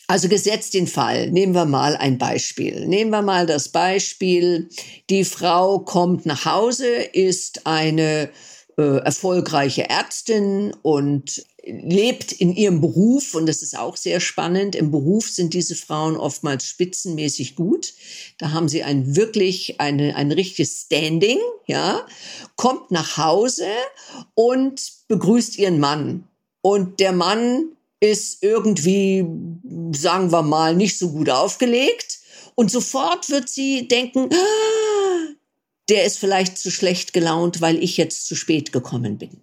also 0.06 0.28
gesetzt 0.28 0.74
den 0.74 0.88
Fall, 0.88 1.30
nehmen 1.30 1.54
wir 1.54 1.66
mal 1.66 1.96
ein 1.96 2.18
Beispiel. 2.18 2.86
Nehmen 2.86 3.12
wir 3.12 3.22
mal 3.22 3.46
das 3.46 3.68
Beispiel, 3.68 4.68
die 5.08 5.24
Frau 5.24 5.78
kommt 5.80 6.26
nach 6.26 6.46
Hause, 6.46 6.88
ist 6.88 7.64
eine 7.64 8.30
äh, 8.76 8.98
erfolgreiche 9.04 9.88
Ärztin 9.88 10.74
und 10.82 11.44
lebt 11.64 12.32
in 12.32 12.54
ihrem 12.54 12.80
Beruf, 12.80 13.34
und 13.34 13.46
das 13.46 13.62
ist 13.62 13.76
auch 13.76 13.96
sehr 13.96 14.20
spannend, 14.20 14.74
im 14.74 14.90
Beruf 14.90 15.28
sind 15.28 15.54
diese 15.54 15.74
Frauen 15.74 16.16
oftmals 16.16 16.66
spitzenmäßig 16.66 17.56
gut. 17.56 17.94
Da 18.38 18.52
haben 18.52 18.68
sie 18.68 18.82
ein 18.82 19.16
wirklich, 19.16 19.80
eine, 19.80 20.16
ein 20.16 20.32
richtiges 20.32 20.82
Standing, 20.82 21.38
ja, 21.66 22.06
kommt 22.56 22.90
nach 22.90 23.16
Hause 23.16 23.68
und 24.34 24.92
begrüßt 25.08 25.58
ihren 25.58 25.78
Mann. 25.78 26.24
Und 26.62 27.00
der 27.00 27.12
Mann 27.12 27.72
ist 28.00 28.42
irgendwie, 28.42 29.26
sagen 29.92 30.32
wir 30.32 30.42
mal, 30.42 30.74
nicht 30.74 30.98
so 30.98 31.10
gut 31.10 31.30
aufgelegt. 31.30 32.18
Und 32.54 32.70
sofort 32.70 33.30
wird 33.30 33.48
sie 33.48 33.88
denken, 33.88 34.30
ah, 34.32 35.34
der 35.88 36.04
ist 36.04 36.18
vielleicht 36.18 36.58
zu 36.58 36.70
schlecht 36.70 37.12
gelaunt, 37.12 37.60
weil 37.60 37.82
ich 37.82 37.96
jetzt 37.96 38.26
zu 38.26 38.34
spät 38.34 38.72
gekommen 38.72 39.18
bin. 39.18 39.42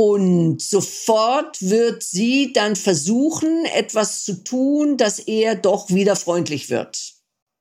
Und 0.00 0.62
sofort 0.62 1.60
wird 1.60 2.04
sie 2.04 2.52
dann 2.52 2.76
versuchen, 2.76 3.64
etwas 3.64 4.22
zu 4.22 4.44
tun, 4.44 4.96
dass 4.96 5.18
er 5.18 5.56
doch 5.56 5.90
wieder 5.90 6.14
freundlich 6.14 6.70
wird. 6.70 7.14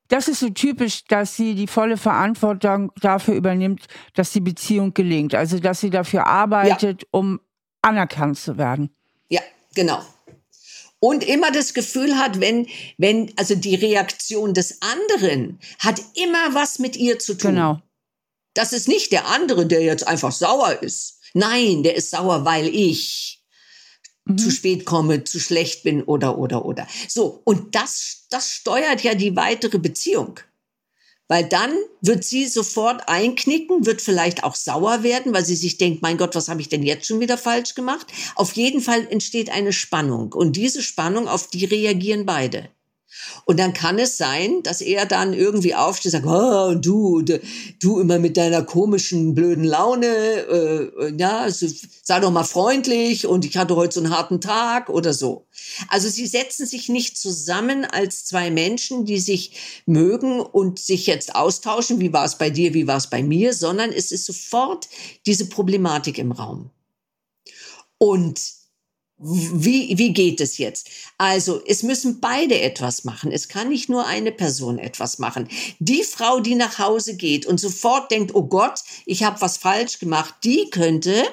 Das 0.08 0.28
ist 0.28 0.42
so 0.42 0.50
typisch, 0.52 1.04
dass 1.06 1.36
sie 1.36 1.56
die 1.56 1.66
volle 1.66 1.98
Verantwortung 1.98 2.92
dafür 3.02 3.34
übernimmt, 3.34 3.88
dass 4.14 4.34
die 4.34 4.40
Beziehung 4.40 4.94
gelingt. 4.94 5.34
Also, 5.34 5.58
dass 5.58 5.80
sie 5.80 5.90
dafür 5.90 6.28
arbeitet, 6.28 7.02
ja. 7.02 7.08
um 7.10 7.40
anerkannt 7.82 8.38
zu 8.38 8.60
werden. 8.60 8.92
Ja, 9.30 9.42
genau. 9.74 10.04
Und 11.00 11.24
immer 11.24 11.50
das 11.50 11.74
Gefühl 11.74 12.20
hat, 12.20 12.40
wenn, 12.40 12.68
wenn, 13.00 13.34
also 13.38 13.56
die 13.56 13.74
Reaktion 13.74 14.54
des 14.54 14.80
anderen 14.84 15.60
hat 15.80 16.00
immer 16.14 16.54
was 16.54 16.78
mit 16.78 16.98
ihr 16.98 17.18
zu 17.18 17.34
tun. 17.34 17.56
Genau. 17.56 17.82
Das 18.54 18.74
ist 18.74 18.88
nicht 18.88 19.12
der 19.12 19.26
andere, 19.26 19.66
der 19.66 19.82
jetzt 19.82 20.08
einfach 20.08 20.32
sauer 20.32 20.84
ist 20.84 21.17
Nein, 21.38 21.84
der 21.84 21.96
ist 21.96 22.10
sauer, 22.10 22.46
weil 22.46 22.68
ich 22.68 23.44
mhm. 24.26 24.40
zu 24.40 24.50
spät 24.50 24.86
komme, 24.86 25.24
zu 25.24 25.40
schlecht 25.40 25.84
bin 25.84 26.02
oder, 26.02 26.40
oder, 26.40 26.66
oder. 26.66 26.88
So. 27.08 27.42
Und 27.46 27.76
das, 27.76 28.26
das 28.32 28.50
steuert 28.50 29.04
ja 29.04 29.14
die 29.14 29.36
weitere 29.36 29.78
Beziehung. 29.78 30.40
Weil 31.28 31.44
dann 31.44 31.74
wird 32.02 32.24
sie 32.24 32.48
sofort 32.48 33.08
einknicken, 33.08 33.86
wird 33.86 34.02
vielleicht 34.02 34.46
auch 34.46 34.56
sauer 34.56 35.04
werden, 35.04 35.34
weil 35.34 35.46
sie 35.46 35.58
sich 35.58 35.78
denkt, 35.78 36.02
mein 36.02 36.18
Gott, 36.18 36.34
was 36.36 36.48
habe 36.48 36.62
ich 36.62 36.70
denn 36.70 36.84
jetzt 36.84 37.06
schon 37.06 37.20
wieder 37.20 37.38
falsch 37.38 37.76
gemacht? 37.76 38.08
Auf 38.36 38.54
jeden 38.54 38.82
Fall 38.82 39.06
entsteht 39.12 39.50
eine 39.52 39.74
Spannung. 39.74 40.34
Und 40.34 40.56
diese 40.56 40.82
Spannung, 40.82 41.28
auf 41.28 41.48
die 41.48 41.66
reagieren 41.66 42.26
beide. 42.26 42.70
Und 43.46 43.60
dann 43.60 43.74
kann 43.74 44.00
es 44.00 44.18
sein, 44.18 44.62
dass 44.64 44.82
er 44.82 45.06
dann 45.06 45.34
irgendwie 45.34 45.76
aufsteht 45.76 46.14
und 46.14 46.24
sagt, 46.24 46.26
oh, 46.28 46.76
du, 46.76 47.24
du 47.80 48.00
immer 48.00 48.20
mit 48.20 48.38
deiner 48.38 48.64
komischen, 48.64 49.36
blöden 49.36 49.64
Laune, 49.64 50.08
äh, 50.08 51.06
äh 51.06 51.14
ja, 51.18 51.48
sei 51.50 52.20
doch 52.20 52.32
mal 52.32 52.44
freundlich 52.44 53.26
und 53.26 53.46
ich 53.46 53.58
hatte 53.58 53.76
heute 53.76 53.96
so 53.96 54.00
einen 54.02 54.16
harten 54.16 54.42
Tag 54.42 54.90
oder 54.90 55.14
so. 55.14 55.48
Also 55.90 56.10
sie 56.10 56.28
setzen 56.28 56.66
sich 56.66 56.90
nicht 56.90 57.18
zusammen 57.18 57.86
als 57.86 58.26
zwei 58.26 58.52
Menschen, 58.52 59.06
die 59.06 59.20
sich 59.20 59.84
mögen 59.86 60.40
und 60.40 60.80
sich 60.80 61.08
jetzt 61.08 61.36
austauschen, 61.36 62.00
wie 62.00 62.14
war 62.14 62.26
es 62.26 62.38
bei 62.38 62.50
dir, 62.50 62.74
wie 62.74 62.88
war 62.88 62.98
es 62.98 63.08
bei 63.08 63.24
mir, 63.24 63.54
sondern 63.54 63.92
es 63.92 64.12
ist 64.12 64.26
sofort 64.26 64.88
diese 65.26 65.48
Problematik 65.48 66.18
im 66.18 66.32
Raum. 66.32 66.70
Und 67.98 68.40
wie, 69.20 69.98
wie 69.98 70.14
geht 70.14 70.42
es 70.42 70.58
jetzt? 70.58 70.90
Also, 71.18 71.62
es 71.66 71.82
müssen 71.82 72.20
beide 72.20 72.60
etwas 72.62 73.04
machen. 73.04 73.32
Es 73.32 73.48
kann 73.48 73.70
nicht 73.70 73.90
nur 73.90 74.06
eine 74.06 74.32
Person 74.32 74.78
etwas 74.78 75.18
machen. 75.18 75.48
Die 75.80 76.04
Frau, 76.04 76.40
die 76.40 76.56
nach 76.56 76.78
Hause 76.78 77.16
geht 77.16 77.46
und 77.46 77.60
sofort 77.60 78.12
denkt, 78.12 78.36
oh 78.36 78.44
Gott, 78.44 78.82
ich 79.06 79.24
habe 79.24 79.42
was 79.42 79.58
falsch 79.58 80.00
gemacht, 80.00 80.36
die 80.44 80.70
könnte 80.70 81.24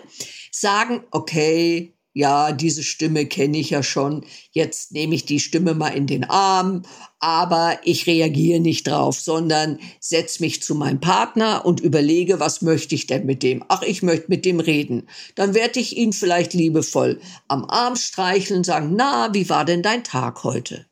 sagen, 0.51 1.05
okay, 1.11 1.94
ja, 2.15 2.53
diese 2.53 2.85
Stimme 2.85 3.27
kenne 3.27 3.59
ich 3.59 3.71
ja 3.71 3.83
schon, 3.83 4.25
jetzt 4.53 4.93
nehme 4.93 5.17
ich 5.17 5.25
die 5.25 5.41
Stimme 5.41 5.75
mal 5.75 5.89
in 5.89 6.07
den 6.07 6.23
Arm, 6.23 6.83
aber 7.19 7.81
ich 7.83 8.07
reagiere 8.07 8.61
nicht 8.61 8.87
drauf, 8.87 9.19
sondern 9.19 9.81
setz 9.99 10.39
mich 10.39 10.63
zu 10.63 10.77
meinem 10.77 11.01
Partner 11.01 11.67
und 11.67 11.81
überlege, 11.81 12.39
was 12.39 12.63
möchte 12.63 12.95
ich 12.95 13.09
denn 13.09 13.27
mit 13.27 13.43
dem? 13.43 13.65
Ach, 13.69 13.83
ich 13.83 14.03
möchte 14.05 14.27
mit 14.29 14.45
dem 14.45 14.61
reden. 14.61 15.09
Dann 15.35 15.55
werde 15.55 15.81
ich 15.81 15.97
ihn 15.97 16.13
vielleicht 16.13 16.55
liebevoll 16.55 17.21
am 17.49 17.65
Arm 17.65 17.97
streicheln 17.97 18.59
und 18.59 18.65
sagen, 18.65 18.95
na, 18.97 19.35
wie 19.35 19.49
war 19.49 19.65
denn 19.65 19.83
dein 19.83 20.05
Tag 20.05 20.45
heute? 20.45 20.87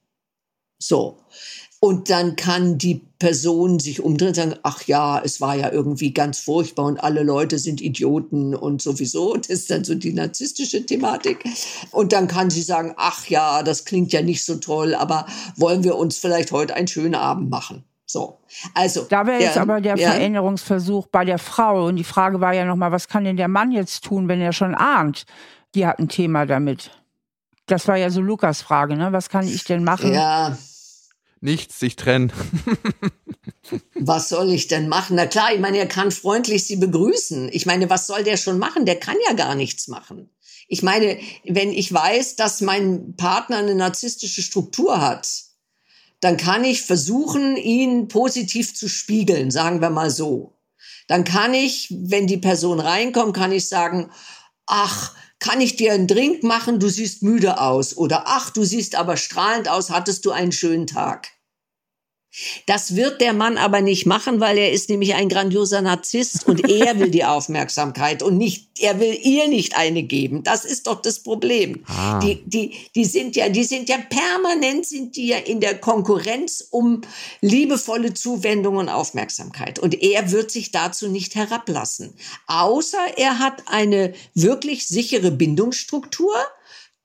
So. 0.78 1.20
Und 1.84 2.10
dann 2.10 2.36
kann 2.36 2.78
die 2.78 3.04
Person 3.18 3.80
sich 3.80 4.00
umdrehen 4.00 4.28
und 4.28 4.36
sagen, 4.36 4.54
ach 4.62 4.84
ja, 4.84 5.18
es 5.18 5.40
war 5.40 5.56
ja 5.56 5.72
irgendwie 5.72 6.14
ganz 6.14 6.38
furchtbar 6.38 6.84
und 6.84 7.02
alle 7.02 7.24
Leute 7.24 7.58
sind 7.58 7.80
Idioten 7.80 8.54
und 8.54 8.80
sowieso. 8.80 9.34
Das 9.36 9.48
ist 9.48 9.68
dann 9.68 9.82
so 9.82 9.96
die 9.96 10.12
narzisstische 10.12 10.86
Thematik. 10.86 11.42
Und 11.90 12.12
dann 12.12 12.28
kann 12.28 12.50
sie 12.50 12.62
sagen, 12.62 12.94
ach 12.96 13.26
ja, 13.26 13.64
das 13.64 13.84
klingt 13.84 14.12
ja 14.12 14.22
nicht 14.22 14.44
so 14.44 14.58
toll, 14.58 14.94
aber 14.94 15.26
wollen 15.56 15.82
wir 15.82 15.96
uns 15.96 16.18
vielleicht 16.18 16.52
heute 16.52 16.76
einen 16.76 16.86
schönen 16.86 17.16
Abend 17.16 17.50
machen? 17.50 17.82
So. 18.06 18.38
Also. 18.74 19.02
Da 19.08 19.26
wäre 19.26 19.40
jetzt 19.40 19.58
aber 19.58 19.80
der 19.80 19.96
ja. 19.96 20.12
Veränderungsversuch 20.12 21.08
bei 21.08 21.24
der 21.24 21.38
Frau. 21.38 21.88
Und 21.88 21.96
die 21.96 22.04
Frage 22.04 22.40
war 22.40 22.54
ja 22.54 22.64
nochmal, 22.64 22.92
was 22.92 23.08
kann 23.08 23.24
denn 23.24 23.36
der 23.36 23.48
Mann 23.48 23.72
jetzt 23.72 24.04
tun, 24.04 24.28
wenn 24.28 24.40
er 24.40 24.52
schon 24.52 24.76
ahnt, 24.76 25.24
die 25.74 25.84
hat 25.84 25.98
ein 25.98 26.08
Thema 26.08 26.46
damit? 26.46 26.92
Das 27.66 27.88
war 27.88 27.96
ja 27.96 28.10
so 28.10 28.20
Lukas 28.20 28.62
Frage, 28.62 28.94
ne? 28.94 29.10
Was 29.10 29.28
kann 29.28 29.48
ich 29.48 29.64
denn 29.64 29.82
machen? 29.82 30.14
Ja 30.14 30.56
Nichts, 31.42 31.80
sich 31.80 31.96
trennen. 31.96 32.32
was 33.94 34.28
soll 34.28 34.52
ich 34.52 34.68
denn 34.68 34.88
machen? 34.88 35.16
Na 35.16 35.26
klar, 35.26 35.52
ich 35.52 35.58
meine, 35.58 35.78
er 35.78 35.88
kann 35.88 36.12
freundlich 36.12 36.64
sie 36.64 36.76
begrüßen. 36.76 37.50
Ich 37.52 37.66
meine, 37.66 37.90
was 37.90 38.06
soll 38.06 38.22
der 38.22 38.36
schon 38.36 38.60
machen? 38.60 38.86
Der 38.86 39.00
kann 39.00 39.16
ja 39.26 39.34
gar 39.34 39.56
nichts 39.56 39.88
machen. 39.88 40.30
Ich 40.68 40.84
meine, 40.84 41.18
wenn 41.44 41.72
ich 41.72 41.92
weiß, 41.92 42.36
dass 42.36 42.60
mein 42.60 43.16
Partner 43.16 43.56
eine 43.58 43.74
narzisstische 43.74 44.40
Struktur 44.40 45.00
hat, 45.00 45.28
dann 46.20 46.36
kann 46.36 46.62
ich 46.62 46.82
versuchen, 46.82 47.56
ihn 47.56 48.06
positiv 48.06 48.76
zu 48.76 48.88
spiegeln, 48.88 49.50
sagen 49.50 49.80
wir 49.80 49.90
mal 49.90 50.12
so. 50.12 50.56
Dann 51.08 51.24
kann 51.24 51.54
ich, 51.54 51.88
wenn 51.90 52.28
die 52.28 52.38
Person 52.38 52.78
reinkommt, 52.78 53.34
kann 53.34 53.50
ich 53.50 53.66
sagen, 53.68 54.12
ach, 54.66 55.12
kann 55.42 55.60
ich 55.60 55.74
dir 55.74 55.92
einen 55.92 56.06
Drink 56.06 56.44
machen, 56.44 56.78
du 56.78 56.88
siehst 56.88 57.24
müde 57.24 57.60
aus. 57.60 57.96
Oder 57.96 58.24
ach, 58.26 58.50
du 58.50 58.62
siehst 58.62 58.94
aber 58.94 59.16
strahlend 59.16 59.68
aus, 59.68 59.90
hattest 59.90 60.24
du 60.24 60.30
einen 60.30 60.52
schönen 60.52 60.86
Tag. 60.86 61.30
Das 62.66 62.96
wird 62.96 63.20
der 63.20 63.34
Mann 63.34 63.58
aber 63.58 63.82
nicht 63.82 64.06
machen, 64.06 64.40
weil 64.40 64.56
er 64.56 64.72
ist 64.72 64.88
nämlich 64.88 65.14
ein 65.14 65.28
grandioser 65.28 65.82
Narzisst 65.82 66.46
und 66.46 66.68
er 66.68 66.98
will 66.98 67.10
die 67.10 67.24
Aufmerksamkeit 67.26 68.22
und 68.22 68.38
nicht, 68.38 68.68
er 68.78 68.98
will 69.00 69.18
ihr 69.22 69.48
nicht 69.48 69.76
eine 69.76 70.02
geben. 70.02 70.42
Das 70.42 70.64
ist 70.64 70.86
doch 70.86 71.02
das 71.02 71.20
Problem. 71.20 71.84
Ah. 71.86 72.20
Die, 72.20 72.42
die, 72.46 72.74
die 72.94 73.04
sind 73.04 73.36
ja, 73.36 73.50
die 73.50 73.64
sind 73.64 73.88
ja 73.88 73.98
permanent 73.98 74.86
sind 74.86 75.16
die 75.16 75.28
ja 75.28 75.38
in 75.38 75.60
der 75.60 75.78
Konkurrenz 75.78 76.66
um 76.70 77.02
liebevolle 77.42 78.14
Zuwendung 78.14 78.76
und 78.76 78.88
Aufmerksamkeit. 78.88 79.78
Und 79.78 80.02
er 80.02 80.30
wird 80.30 80.50
sich 80.50 80.70
dazu 80.70 81.08
nicht 81.08 81.34
herablassen. 81.34 82.14
Außer 82.46 83.18
er 83.18 83.38
hat 83.40 83.64
eine 83.66 84.14
wirklich 84.34 84.86
sichere 84.86 85.30
Bindungsstruktur 85.30 86.32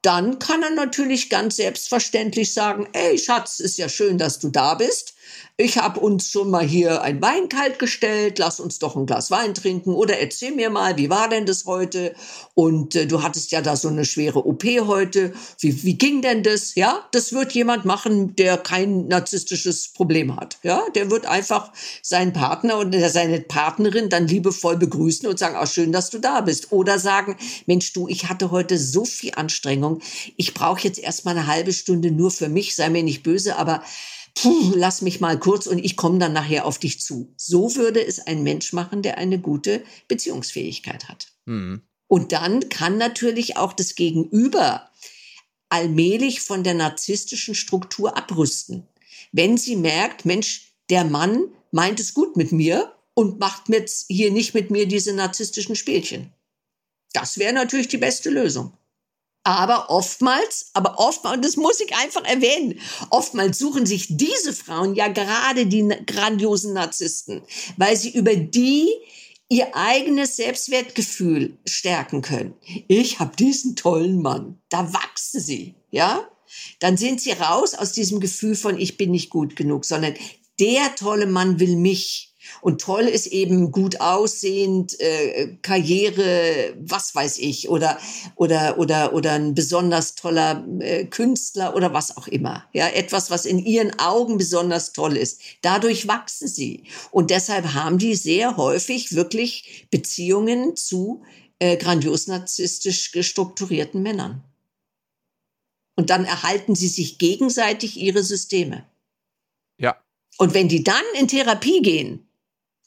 dann 0.03 0.39
kann 0.39 0.61
er 0.63 0.69
natürlich 0.69 1.29
ganz 1.29 1.57
selbstverständlich 1.57 2.53
sagen, 2.53 2.87
ey 2.93 3.17
Schatz, 3.17 3.59
ist 3.59 3.77
ja 3.77 3.89
schön, 3.89 4.17
dass 4.17 4.39
du 4.39 4.49
da 4.49 4.75
bist 4.75 5.16
ich 5.59 5.79
habe 5.79 5.99
uns 5.99 6.29
schon 6.29 6.51
mal 6.51 6.63
hier 6.63 7.01
ein 7.01 7.19
Wein 7.19 7.49
kalt 7.49 7.79
gestellt, 7.79 8.37
lass 8.37 8.59
uns 8.59 8.77
doch 8.77 8.95
ein 8.95 9.07
Glas 9.07 9.31
Wein 9.31 9.55
trinken 9.55 9.91
oder 9.95 10.19
erzähl 10.19 10.51
mir 10.51 10.69
mal, 10.69 10.97
wie 10.97 11.09
war 11.09 11.29
denn 11.29 11.47
das 11.47 11.65
heute? 11.65 12.13
Und 12.53 12.95
äh, 12.95 13.07
du 13.07 13.23
hattest 13.23 13.51
ja 13.51 13.61
da 13.61 13.75
so 13.75 13.87
eine 13.87 14.05
schwere 14.05 14.45
OP 14.45 14.63
heute. 14.63 15.33
Wie, 15.59 15.83
wie 15.83 15.97
ging 15.97 16.21
denn 16.21 16.43
das? 16.43 16.75
Ja, 16.75 17.07
das 17.11 17.33
wird 17.33 17.53
jemand 17.53 17.85
machen, 17.85 18.35
der 18.35 18.57
kein 18.57 19.07
narzisstisches 19.07 19.87
Problem 19.87 20.35
hat. 20.35 20.59
Ja, 20.61 20.83
der 20.93 21.09
wird 21.09 21.25
einfach 21.25 21.71
seinen 22.03 22.33
Partner 22.33 22.77
oder 22.77 23.09
seine 23.09 23.41
Partnerin 23.41 24.09
dann 24.09 24.27
liebevoll 24.27 24.77
begrüßen 24.77 25.27
und 25.27 25.39
sagen, 25.39 25.55
auch 25.55 25.65
schön, 25.65 25.91
dass 25.91 26.11
du 26.11 26.19
da 26.19 26.41
bist. 26.41 26.71
Oder 26.71 26.99
sagen, 26.99 27.35
Mensch, 27.65 27.93
du, 27.93 28.07
ich 28.07 28.29
hatte 28.29 28.51
heute 28.51 28.77
so 28.77 29.05
viel 29.05 29.31
Anstrengung. 29.35 30.01
Ich 30.35 30.53
brauche 30.53 30.81
jetzt 30.81 30.99
erstmal 30.99 31.35
eine 31.35 31.47
halbe 31.47 31.73
Stunde 31.73 32.11
nur 32.11 32.29
für 32.29 32.47
mich, 32.47 32.75
sei 32.75 32.89
mir 32.89 33.01
nicht 33.01 33.23
böse, 33.23 33.55
aber 33.55 33.81
puh, 34.41 34.73
lass 34.75 35.01
mich 35.01 35.19
mal 35.19 35.39
kurz 35.39 35.67
und 35.67 35.79
ich 35.79 35.95
komme 35.95 36.19
dann 36.19 36.33
nachher 36.33 36.65
auf 36.65 36.77
dich 36.79 36.99
zu. 37.01 37.33
So 37.37 37.75
würde 37.75 38.05
es 38.05 38.19
ein 38.19 38.43
Mensch 38.43 38.73
machen, 38.73 39.01
der 39.01 39.17
eine 39.17 39.39
gute 39.39 39.83
Beziehungsfähigkeit 40.07 41.09
hat. 41.09 41.27
Mhm. 41.45 41.81
Und 42.07 42.31
dann 42.31 42.69
kann 42.69 42.97
natürlich 42.97 43.57
auch 43.57 43.73
das 43.73 43.95
Gegenüber 43.95 44.89
allmählich 45.69 46.41
von 46.41 46.63
der 46.63 46.73
narzisstischen 46.73 47.55
Struktur 47.55 48.15
abrüsten. 48.17 48.87
Wenn 49.31 49.57
sie 49.57 49.75
merkt, 49.75 50.25
Mensch, 50.25 50.73
der 50.89 51.03
Mann 51.03 51.49
meint 51.71 51.99
es 51.99 52.13
gut 52.13 52.37
mit 52.37 52.51
mir 52.51 52.93
und 53.13 53.39
macht 53.39 53.67
jetzt 53.67 54.05
hier 54.07 54.31
nicht 54.31 54.53
mit 54.53 54.71
mir 54.71 54.87
diese 54.87 55.13
narzisstischen 55.13 55.75
Spielchen. 55.75 56.31
Das 57.11 57.37
wäre 57.37 57.53
natürlich 57.53 57.87
die 57.87 57.97
beste 57.97 58.29
Lösung. 58.29 58.76
Aber 59.47 59.89
oftmals, 59.89 60.71
aber 60.73 60.99
oftmals, 60.99 61.37
und 61.37 61.45
das 61.45 61.55
muss 61.55 61.79
ich 61.79 61.95
einfach 61.95 62.25
erwähnen, 62.25 62.81
oftmals 63.11 63.57
suchen 63.57 63.85
sich 63.85 64.07
diese 64.09 64.51
Frauen 64.51 64.93
ja 64.93 65.07
gerade 65.07 65.67
die 65.67 65.87
grandiosen 66.05 66.73
Narzissten, 66.73 67.43
weil 67.77 67.95
sie 67.95 68.09
über 68.09 68.35
die 68.35 68.89
ihr 69.47 69.73
eigenes 69.73 70.35
Selbstwertgefühl 70.35 71.57
stärken 71.65 72.21
können. 72.21 72.55
Ich 72.89 73.19
habe 73.19 73.37
diesen 73.37 73.77
tollen 73.77 74.21
Mann, 74.21 74.59
da 74.67 74.91
wachsen 74.91 75.39
sie, 75.39 75.75
ja? 75.91 76.27
Dann 76.81 76.97
sind 76.97 77.21
sie 77.21 77.31
raus 77.31 77.73
aus 77.73 77.93
diesem 77.93 78.19
Gefühl 78.19 78.55
von 78.55 78.77
ich 78.77 78.97
bin 78.97 79.11
nicht 79.11 79.29
gut 79.29 79.55
genug, 79.55 79.85
sondern 79.85 80.15
der 80.59 80.93
tolle 80.95 81.25
Mann 81.25 81.57
will 81.61 81.77
mich. 81.77 82.26
Und 82.61 82.81
toll 82.81 83.03
ist 83.03 83.27
eben 83.27 83.71
gut 83.71 84.01
aussehend, 84.01 84.99
äh, 84.99 85.57
Karriere, 85.61 86.75
was 86.79 87.13
weiß 87.13 87.39
ich, 87.39 87.69
oder, 87.69 87.97
oder, 88.35 88.77
oder, 88.77 89.13
oder 89.13 89.33
ein 89.33 89.53
besonders 89.53 90.15
toller 90.15 90.65
äh, 90.79 91.05
Künstler 91.05 91.75
oder 91.75 91.93
was 91.93 92.17
auch 92.17 92.27
immer. 92.27 92.65
Ja, 92.73 92.87
etwas, 92.87 93.29
was 93.31 93.45
in 93.45 93.59
ihren 93.59 93.99
Augen 93.99 94.37
besonders 94.37 94.93
toll 94.93 95.17
ist. 95.17 95.41
Dadurch 95.61 96.07
wachsen 96.07 96.47
sie. 96.47 96.83
Und 97.11 97.31
deshalb 97.31 97.73
haben 97.73 97.97
die 97.97 98.15
sehr 98.15 98.57
häufig 98.57 99.13
wirklich 99.15 99.87
Beziehungen 99.91 100.75
zu 100.75 101.23
äh, 101.59 101.77
grandios 101.77 102.27
narzisstisch 102.27 103.11
gestrukturierten 103.11 104.01
Männern. 104.01 104.43
Und 105.95 106.11
dann 106.11 106.25
erhalten 106.25 106.75
sie 106.75 106.87
sich 106.87 107.17
gegenseitig 107.17 107.97
ihre 107.97 108.23
Systeme. 108.23 108.85
Ja. 109.79 109.99
Und 110.37 110.53
wenn 110.53 110.67
die 110.67 110.83
dann 110.83 111.03
in 111.19 111.27
Therapie 111.27 111.81
gehen, 111.81 112.26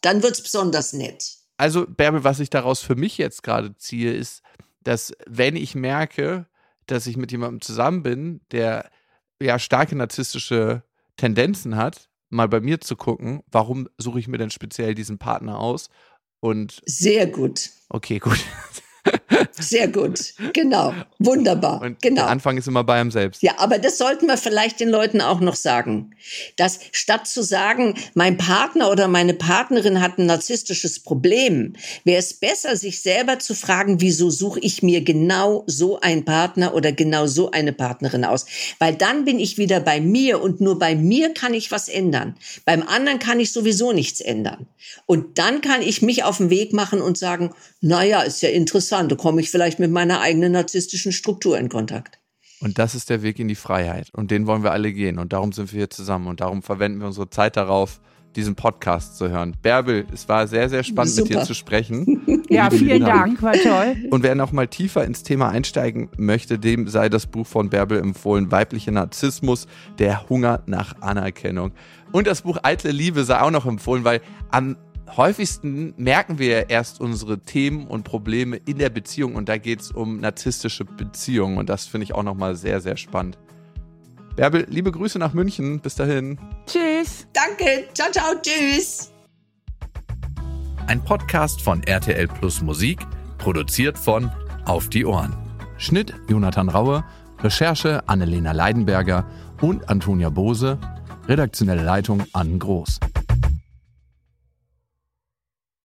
dann 0.01 0.23
wird 0.23 0.33
es 0.33 0.43
besonders 0.43 0.93
nett. 0.93 1.37
Also, 1.57 1.87
Bärbel, 1.87 2.25
was 2.25 2.41
ich 2.41 2.51
daraus 2.51 2.81
für 2.81 2.97
mich 2.97 3.19
jetzt 3.19 3.43
gerade 3.43 3.77
ziehe, 3.77 4.13
ist, 4.13 4.43
dass 4.83 5.13
wenn 5.27 5.57
ich 5.57 5.75
merke, 5.75 6.47
dass 6.87 7.07
ich 7.07 7.17
mit 7.17 7.33
jemandem 7.33 7.61
zusammen 7.61 8.03
bin, 8.03 8.41
der 8.51 8.91
ja 9.41 9.59
starke 9.59 9.95
narzisstische 9.95 10.83
Tendenzen 11.17 11.77
hat, 11.77 12.09
mal 12.31 12.49
bei 12.49 12.61
mir 12.61 12.81
zu 12.81 12.97
gucken, 12.97 13.43
warum 13.51 13.89
suche 13.99 14.19
ich 14.19 14.29
mir 14.29 14.39
denn 14.39 14.51
speziell 14.51 14.95
diesen 14.95 15.19
Partner 15.19 15.59
aus? 15.59 15.91
Und 16.41 16.81
sehr 16.87 17.27
gut. 17.27 17.71
Okay, 17.89 18.19
gut. 18.19 18.39
Sehr 19.59 19.89
gut, 19.89 20.35
genau, 20.53 20.95
wunderbar, 21.19 21.83
Und 21.83 22.03
genau. 22.03 22.23
der 22.23 22.31
Anfang 22.31 22.57
ist 22.59 22.69
immer 22.69 22.85
bei 22.85 23.01
einem 23.01 23.11
selbst. 23.11 23.43
Ja, 23.43 23.55
aber 23.59 23.79
das 23.79 23.99
sollten 23.99 24.27
wir 24.27 24.37
vielleicht 24.37 24.81
den 24.81 24.89
Leuten 24.89 25.21
auch 25.21 25.41
noch 25.41 25.55
sagen. 25.55 26.15
Dass 26.57 26.81
statt 26.93 27.27
zu 27.27 27.43
sagen, 27.43 27.95
mein 28.15 28.37
Partner 28.37 28.91
oder 28.91 29.09
meine 29.09 29.35
Partnerin 29.35 30.01
hat 30.01 30.19
ein 30.19 30.27
narzisstisches 30.27 31.01
Problem, 31.01 31.75
wäre 32.05 32.19
es 32.19 32.35
besser, 32.35 32.77
sich 32.77 33.03
selber 33.03 33.39
zu 33.39 33.55
fragen, 33.55 34.01
wieso 34.01 34.31
suche 34.31 34.61
ich 34.61 34.83
mir 34.83 35.03
genau 35.03 35.65
so 35.67 36.01
einen 36.01 36.25
Partner 36.25 36.75
oder 36.75 36.93
genau 36.93 37.27
so 37.27 37.51
eine 37.51 37.73
Partnerin 37.73 38.25
aus? 38.25 38.47
Weil 38.79 38.95
dann 38.95 39.25
bin 39.25 39.39
ich 39.39 39.59
wieder 39.59 39.81
bei 39.81 40.01
mir 40.01 40.43
und 40.43 40.61
nur 40.61 40.79
bei 40.79 40.95
mir 40.95 41.33
kann 41.33 41.55
ich 41.55 41.71
was 41.71 41.89
ändern. 41.89 42.37
Beim 42.65 42.83
anderen 42.83 43.19
kann 43.19 43.41
ich 43.41 43.53
sowieso 43.53 43.93
nichts 43.93 44.21
ändern. 44.21 44.67
Und 45.07 45.39
dann 45.39 45.61
kann 45.61 45.83
ich 45.83 46.03
mich 46.03 46.25
auf 46.25 46.39
den 46.39 46.51
Weg 46.51 46.73
machen 46.73 47.01
und 47.01 47.17
sagen, 47.17 47.55
naja, 47.81 48.23
ist 48.23 48.43
ja 48.43 48.51
interessant, 48.51 48.90
da 48.91 49.17
komme 49.17 49.41
ich 49.41 49.51
vielleicht 49.51 49.79
mit 49.79 49.91
meiner 49.91 50.21
eigenen 50.21 50.53
narzisstischen 50.53 51.13
Struktur 51.13 51.59
in 51.59 51.69
Kontakt. 51.69 52.19
Und 52.61 52.79
das 52.79 52.95
ist 52.95 53.09
der 53.09 53.23
Weg 53.23 53.39
in 53.39 53.49
die 53.49 53.55
Freiheit. 53.55 54.09
Und 54.13 54.31
den 54.31 54.47
wollen 54.47 54.63
wir 54.63 54.73
alle 54.73 54.93
gehen. 54.93 55.19
Und 55.19 55.33
darum 55.33 55.53
sind 55.53 55.73
wir 55.73 55.79
hier 55.79 55.91
zusammen. 55.91 56.27
Und 56.27 56.41
darum 56.41 56.63
verwenden 56.63 57.01
wir 57.01 57.07
unsere 57.07 57.31
Zeit 57.31 57.57
darauf, 57.57 58.01
diesen 58.37 58.55
Podcast 58.55 59.17
zu 59.17 59.29
hören. 59.29 59.57
Bärbel, 59.61 60.07
es 60.13 60.29
war 60.29 60.47
sehr, 60.47 60.69
sehr 60.69 60.83
spannend, 60.85 61.15
Super. 61.15 61.29
mit 61.29 61.39
dir 61.41 61.45
zu 61.45 61.55
sprechen. 61.55 62.21
Ja, 62.51 62.69
vielen. 62.69 63.05
Dank, 63.05 63.41
war 63.43 63.53
toll. 63.53 63.97
Und 64.11 64.25
wer 64.25 64.35
noch 64.35 64.51
mal 64.51 64.67
tiefer 64.67 65.05
ins 65.05 65.23
Thema 65.23 65.51
einsteigen 65.51 66.09
möchte, 66.17 66.59
dem 66.59 66.89
sei 66.89 67.09
das 67.09 67.27
Buch 67.27 67.47
von 67.47 67.71
Bärbel 67.71 68.01
empfohlen, 68.01 68.51
Weiblicher 68.51 68.91
Narzissmus, 68.91 69.69
der 70.01 70.29
Hunger 70.29 70.61
nach 70.67 71.01
Anerkennung. 71.01 71.71
Und 72.11 72.27
das 72.27 72.43
Buch 72.43 72.59
Eitle 72.65 72.91
Liebe 72.91 73.23
sei 73.23 73.41
auch 73.41 73.53
noch 73.53 73.67
empfohlen, 73.67 74.03
weil 74.03 74.21
am 74.51 74.77
häufigsten 75.17 75.95
merken 75.97 76.39
wir 76.39 76.71
erst 76.71 77.01
unsere 77.01 77.41
Themen 77.41 77.87
und 77.87 78.05
Probleme 78.05 78.57
in 78.57 78.79
der 78.79 78.91
Beziehung 78.91 79.35
und 79.35 79.49
da 79.49 79.59
geht 79.59 79.81
es 79.81 79.91
um 79.91 80.21
narzisstische 80.21 80.85
Beziehungen 80.85 81.59
und 81.59 81.69
das 81.69 81.87
finde 81.87 82.05
ich 82.05 82.15
auch 82.15 82.23
noch 82.23 82.35
mal 82.35 82.57
sehr, 82.57 82.81
sehr 82.81 82.97
spannend. 82.97 83.39
Bärbel, 84.37 84.67
liebe 84.71 84.93
Grüße 84.93 85.19
nach 85.19 85.35
München. 85.35 85.81
Bis 85.81 85.97
dahin. 85.97 86.39
Tschüss. 86.67 87.27
Danke, 87.33 87.89
ciao, 87.95 88.11
ciao, 88.11 88.35
tschüss. 88.41 89.13
Ein 90.87 91.05
Podcast 91.05 91.61
von 91.61 91.83
RTL 91.83 92.27
Plus 92.27 92.63
Musik, 92.63 93.01
produziert 93.39 93.99
von 93.99 94.31
Auf 94.65 94.89
die 94.89 95.05
Ohren. 95.05 95.37
Schnitt 95.77 96.15
Jonathan 96.29 96.69
Raue, 96.69 97.05
Recherche 97.41 98.09
Annelena 98.09 98.53
Leidenberger 98.53 99.27
und 99.61 99.89
Antonia 99.89 100.31
Bose, 100.31 100.79
redaktionelle 101.29 101.83
Leitung 101.83 102.23
Ann 102.33 102.59
Groß. 102.59 102.99